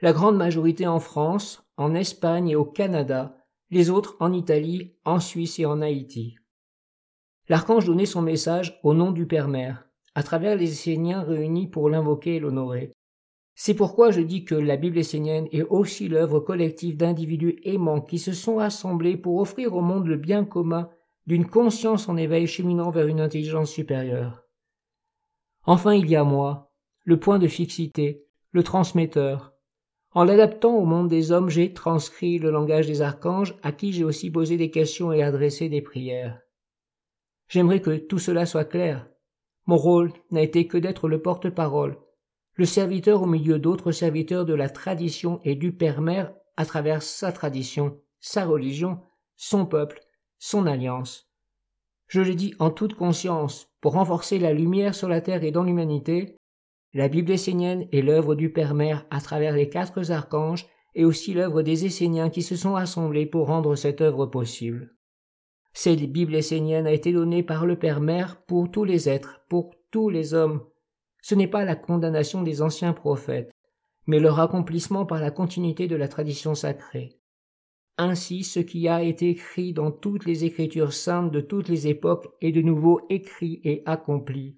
La 0.00 0.12
grande 0.12 0.36
majorité 0.36 0.86
en 0.86 1.00
France, 1.00 1.62
en 1.76 1.94
Espagne 1.94 2.48
et 2.48 2.56
au 2.56 2.64
Canada, 2.64 3.36
les 3.70 3.90
autres 3.90 4.16
en 4.20 4.32
Italie, 4.32 4.96
en 5.04 5.20
Suisse 5.20 5.58
et 5.58 5.66
en 5.66 5.82
Haïti. 5.82 6.36
L'archange 7.48 7.84
donnait 7.84 8.06
son 8.06 8.22
message 8.22 8.80
au 8.82 8.94
nom 8.94 9.10
du 9.12 9.26
Père-Mère, 9.26 9.86
à 10.14 10.22
travers 10.22 10.56
les 10.56 10.72
Esséniens 10.72 11.22
réunis 11.22 11.66
pour 11.66 11.90
l'invoquer 11.90 12.36
et 12.36 12.40
l'honorer. 12.40 12.92
C'est 13.54 13.74
pourquoi 13.74 14.10
je 14.10 14.20
dis 14.20 14.44
que 14.44 14.54
la 14.54 14.76
Bible 14.76 14.98
essénienne 14.98 15.48
est 15.52 15.62
aussi 15.62 16.08
l'œuvre 16.08 16.40
collective 16.40 16.96
d'individus 16.96 17.60
aimants 17.62 18.00
qui 18.00 18.18
se 18.18 18.32
sont 18.32 18.58
assemblés 18.58 19.16
pour 19.16 19.38
offrir 19.38 19.74
au 19.74 19.80
monde 19.80 20.06
le 20.06 20.16
bien 20.16 20.44
commun 20.44 20.90
d'une 21.26 21.46
conscience 21.46 22.08
en 22.08 22.16
éveil 22.16 22.46
cheminant 22.46 22.90
vers 22.90 23.06
une 23.06 23.20
intelligence 23.20 23.70
supérieure. 23.70 24.42
Enfin 25.62 25.94
il 25.94 26.10
y 26.10 26.16
a 26.16 26.24
moi, 26.24 26.72
le 27.04 27.18
point 27.18 27.38
de 27.38 27.46
fixité, 27.46 28.24
le 28.50 28.62
transmetteur. 28.62 29.54
En 30.10 30.24
l'adaptant 30.24 30.76
au 30.76 30.84
monde 30.84 31.08
des 31.08 31.32
hommes, 31.32 31.48
j'ai 31.48 31.72
transcrit 31.72 32.38
le 32.38 32.50
langage 32.50 32.86
des 32.86 33.02
archanges 33.02 33.56
à 33.62 33.72
qui 33.72 33.92
j'ai 33.92 34.04
aussi 34.04 34.30
posé 34.30 34.56
des 34.56 34.70
questions 34.70 35.12
et 35.12 35.22
adressé 35.22 35.68
des 35.68 35.80
prières. 35.80 36.40
J'aimerais 37.48 37.80
que 37.80 37.96
tout 37.96 38.18
cela 38.18 38.46
soit 38.46 38.64
clair. 38.64 39.08
Mon 39.66 39.76
rôle 39.76 40.12
n'a 40.30 40.42
été 40.42 40.66
que 40.66 40.78
d'être 40.78 41.08
le 41.08 41.20
porte-parole, 41.20 41.96
le 42.54 42.64
serviteur 42.64 43.22
au 43.22 43.26
milieu 43.26 43.58
d'autres 43.58 43.92
serviteurs 43.92 44.44
de 44.44 44.54
la 44.54 44.68
tradition 44.68 45.40
et 45.44 45.54
du 45.54 45.72
Père-Mère 45.72 46.32
à 46.56 46.64
travers 46.64 47.02
sa 47.02 47.32
tradition, 47.32 48.00
sa 48.20 48.44
religion, 48.44 49.00
son 49.36 49.66
peuple, 49.66 50.00
son 50.38 50.66
alliance. 50.66 51.30
Je 52.06 52.20
le 52.20 52.34
dis 52.34 52.54
en 52.58 52.70
toute 52.70 52.94
conscience, 52.94 53.68
pour 53.80 53.94
renforcer 53.94 54.38
la 54.38 54.52
lumière 54.52 54.94
sur 54.94 55.08
la 55.08 55.20
terre 55.20 55.42
et 55.42 55.50
dans 55.50 55.64
l'humanité, 55.64 56.36
la 56.92 57.08
Bible 57.08 57.32
essénienne 57.32 57.88
est 57.92 58.02
l'œuvre 58.02 58.36
du 58.36 58.52
Père-Mère 58.52 59.04
à 59.10 59.20
travers 59.20 59.56
les 59.56 59.68
quatre 59.68 60.12
archanges 60.12 60.66
et 60.94 61.04
aussi 61.04 61.34
l'œuvre 61.34 61.62
des 61.62 61.86
Esséniens 61.86 62.30
qui 62.30 62.42
se 62.42 62.56
sont 62.56 62.76
assemblés 62.76 63.26
pour 63.26 63.48
rendre 63.48 63.74
cette 63.74 64.00
œuvre 64.00 64.26
possible. 64.26 64.94
Cette 65.72 66.00
Bible 66.00 66.36
essénienne 66.36 66.86
a 66.86 66.92
été 66.92 67.12
donnée 67.12 67.42
par 67.42 67.66
le 67.66 67.76
Père-Mère 67.76 68.40
pour 68.46 68.70
tous 68.70 68.84
les 68.84 69.08
êtres, 69.08 69.40
pour 69.48 69.74
tous 69.90 70.08
les 70.08 70.34
hommes. 70.34 70.62
Ce 71.24 71.34
n'est 71.34 71.48
pas 71.48 71.64
la 71.64 71.74
condamnation 71.74 72.42
des 72.42 72.60
anciens 72.60 72.92
prophètes, 72.92 73.50
mais 74.06 74.20
leur 74.20 74.40
accomplissement 74.40 75.06
par 75.06 75.22
la 75.22 75.30
continuité 75.30 75.86
de 75.88 75.96
la 75.96 76.06
tradition 76.06 76.54
sacrée. 76.54 77.18
Ainsi 77.96 78.44
ce 78.44 78.60
qui 78.60 78.88
a 78.88 79.02
été 79.02 79.30
écrit 79.30 79.72
dans 79.72 79.90
toutes 79.90 80.26
les 80.26 80.44
écritures 80.44 80.92
saintes 80.92 81.32
de 81.32 81.40
toutes 81.40 81.70
les 81.70 81.88
époques 81.88 82.28
est 82.42 82.52
de 82.52 82.60
nouveau 82.60 83.00
écrit 83.08 83.62
et 83.64 83.82
accompli. 83.86 84.54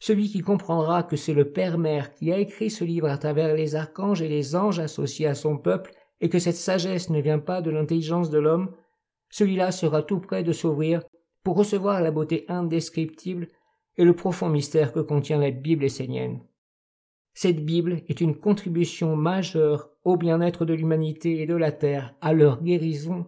Celui 0.00 0.28
qui 0.28 0.40
comprendra 0.40 1.04
que 1.04 1.14
c'est 1.14 1.32
le 1.32 1.52
Père-Mère 1.52 2.12
qui 2.12 2.32
a 2.32 2.38
écrit 2.38 2.70
ce 2.70 2.82
livre 2.82 3.08
à 3.08 3.16
travers 3.16 3.54
les 3.54 3.76
archanges 3.76 4.20
et 4.20 4.28
les 4.28 4.56
anges 4.56 4.80
associés 4.80 5.28
à 5.28 5.36
son 5.36 5.58
peuple, 5.58 5.92
et 6.20 6.28
que 6.28 6.40
cette 6.40 6.56
sagesse 6.56 7.08
ne 7.08 7.20
vient 7.20 7.38
pas 7.38 7.62
de 7.62 7.70
l'intelligence 7.70 8.30
de 8.30 8.40
l'homme, 8.40 8.74
celui-là 9.30 9.70
sera 9.70 10.02
tout 10.02 10.18
près 10.18 10.42
de 10.42 10.50
s'ouvrir 10.50 11.04
pour 11.44 11.56
recevoir 11.56 12.02
la 12.02 12.10
beauté 12.10 12.46
indescriptible 12.48 13.46
et 13.98 14.04
le 14.04 14.14
profond 14.14 14.48
mystère 14.48 14.92
que 14.92 15.00
contient 15.00 15.38
la 15.38 15.50
Bible 15.50 15.84
essénienne. 15.84 16.40
Cette 17.34 17.64
Bible 17.64 18.02
est 18.08 18.20
une 18.20 18.36
contribution 18.36 19.14
majeure 19.14 19.90
au 20.04 20.16
bien-être 20.16 20.64
de 20.64 20.74
l'humanité 20.74 21.40
et 21.42 21.46
de 21.46 21.54
la 21.54 21.72
Terre, 21.72 22.14
à 22.20 22.32
leur 22.32 22.62
guérison. 22.62 23.26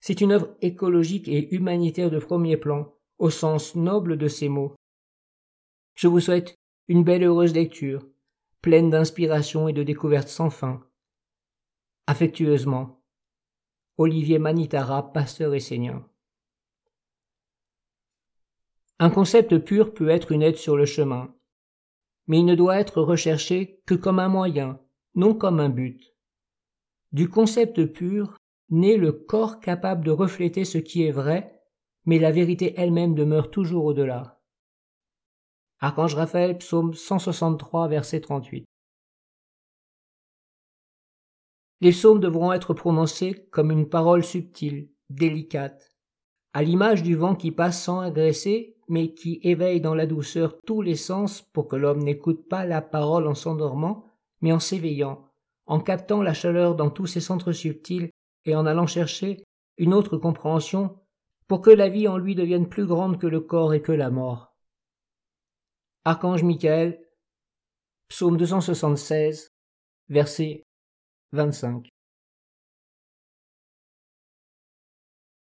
C'est 0.00 0.20
une 0.20 0.32
œuvre 0.32 0.56
écologique 0.62 1.28
et 1.28 1.54
humanitaire 1.54 2.10
de 2.10 2.18
premier 2.18 2.56
plan, 2.56 2.94
au 3.18 3.30
sens 3.30 3.74
noble 3.74 4.16
de 4.16 4.28
ces 4.28 4.48
mots. 4.48 4.74
Je 5.94 6.08
vous 6.08 6.20
souhaite 6.20 6.56
une 6.88 7.04
belle 7.04 7.22
et 7.22 7.26
heureuse 7.26 7.54
lecture, 7.54 8.06
pleine 8.62 8.90
d'inspiration 8.90 9.68
et 9.68 9.72
de 9.72 9.82
découvertes 9.82 10.28
sans 10.28 10.50
fin. 10.50 10.84
Affectueusement, 12.06 13.02
Olivier 13.98 14.38
Manitara, 14.38 15.12
pasteur 15.12 15.54
essénien. 15.54 16.06
Un 18.98 19.10
concept 19.10 19.58
pur 19.58 19.92
peut 19.92 20.08
être 20.08 20.32
une 20.32 20.42
aide 20.42 20.56
sur 20.56 20.74
le 20.74 20.86
chemin, 20.86 21.34
mais 22.26 22.38
il 22.38 22.46
ne 22.46 22.54
doit 22.54 22.78
être 22.78 23.02
recherché 23.02 23.82
que 23.86 23.94
comme 23.94 24.18
un 24.18 24.28
moyen, 24.28 24.80
non 25.14 25.34
comme 25.34 25.60
un 25.60 25.68
but. 25.68 26.14
Du 27.12 27.28
concept 27.28 27.84
pur 27.86 28.38
naît 28.70 28.96
le 28.96 29.12
corps 29.12 29.60
capable 29.60 30.04
de 30.04 30.10
refléter 30.10 30.64
ce 30.64 30.78
qui 30.78 31.02
est 31.02 31.12
vrai, 31.12 31.62
mais 32.06 32.18
la 32.18 32.30
vérité 32.30 32.72
elle-même 32.78 33.14
demeure 33.14 33.50
toujours 33.50 33.84
au-delà. 33.84 34.40
Archange 35.78 36.14
Raphaël, 36.14 36.56
psaume 36.56 36.94
163, 36.94 37.88
verset 37.88 38.22
38. 38.22 38.64
Les 41.82 41.90
psaumes 41.90 42.20
devront 42.20 42.54
être 42.54 42.72
prononcés 42.72 43.46
comme 43.50 43.70
une 43.70 43.90
parole 43.90 44.24
subtile, 44.24 44.88
délicate, 45.10 45.94
à 46.54 46.62
l'image 46.62 47.02
du 47.02 47.14
vent 47.14 47.34
qui 47.34 47.52
passe 47.52 47.82
sans 47.82 48.00
agresser 48.00 48.75
mais 48.88 49.14
qui 49.14 49.40
éveille 49.42 49.80
dans 49.80 49.94
la 49.94 50.06
douceur 50.06 50.60
tous 50.64 50.82
les 50.82 50.96
sens 50.96 51.42
pour 51.42 51.68
que 51.68 51.76
l'homme 51.76 52.02
n'écoute 52.02 52.48
pas 52.48 52.64
la 52.64 52.82
parole 52.82 53.26
en 53.26 53.34
s'endormant, 53.34 54.04
mais 54.40 54.52
en 54.52 54.60
s'éveillant, 54.60 55.28
en 55.66 55.80
captant 55.80 56.22
la 56.22 56.34
chaleur 56.34 56.74
dans 56.74 56.90
tous 56.90 57.06
ses 57.06 57.20
centres 57.20 57.52
subtils 57.52 58.10
et 58.44 58.54
en 58.54 58.66
allant 58.66 58.86
chercher 58.86 59.44
une 59.78 59.92
autre 59.92 60.16
compréhension 60.16 60.98
pour 61.48 61.60
que 61.60 61.70
la 61.70 61.88
vie 61.88 62.08
en 62.08 62.18
lui 62.18 62.34
devienne 62.34 62.68
plus 62.68 62.86
grande 62.86 63.20
que 63.20 63.26
le 63.26 63.40
corps 63.40 63.74
et 63.74 63.82
que 63.82 63.92
la 63.92 64.10
mort. 64.10 64.56
Archange 66.04 66.42
Michael, 66.42 67.00
psaume 68.08 68.36
276, 68.36 69.48
verset 70.08 70.62
25. 71.32 71.95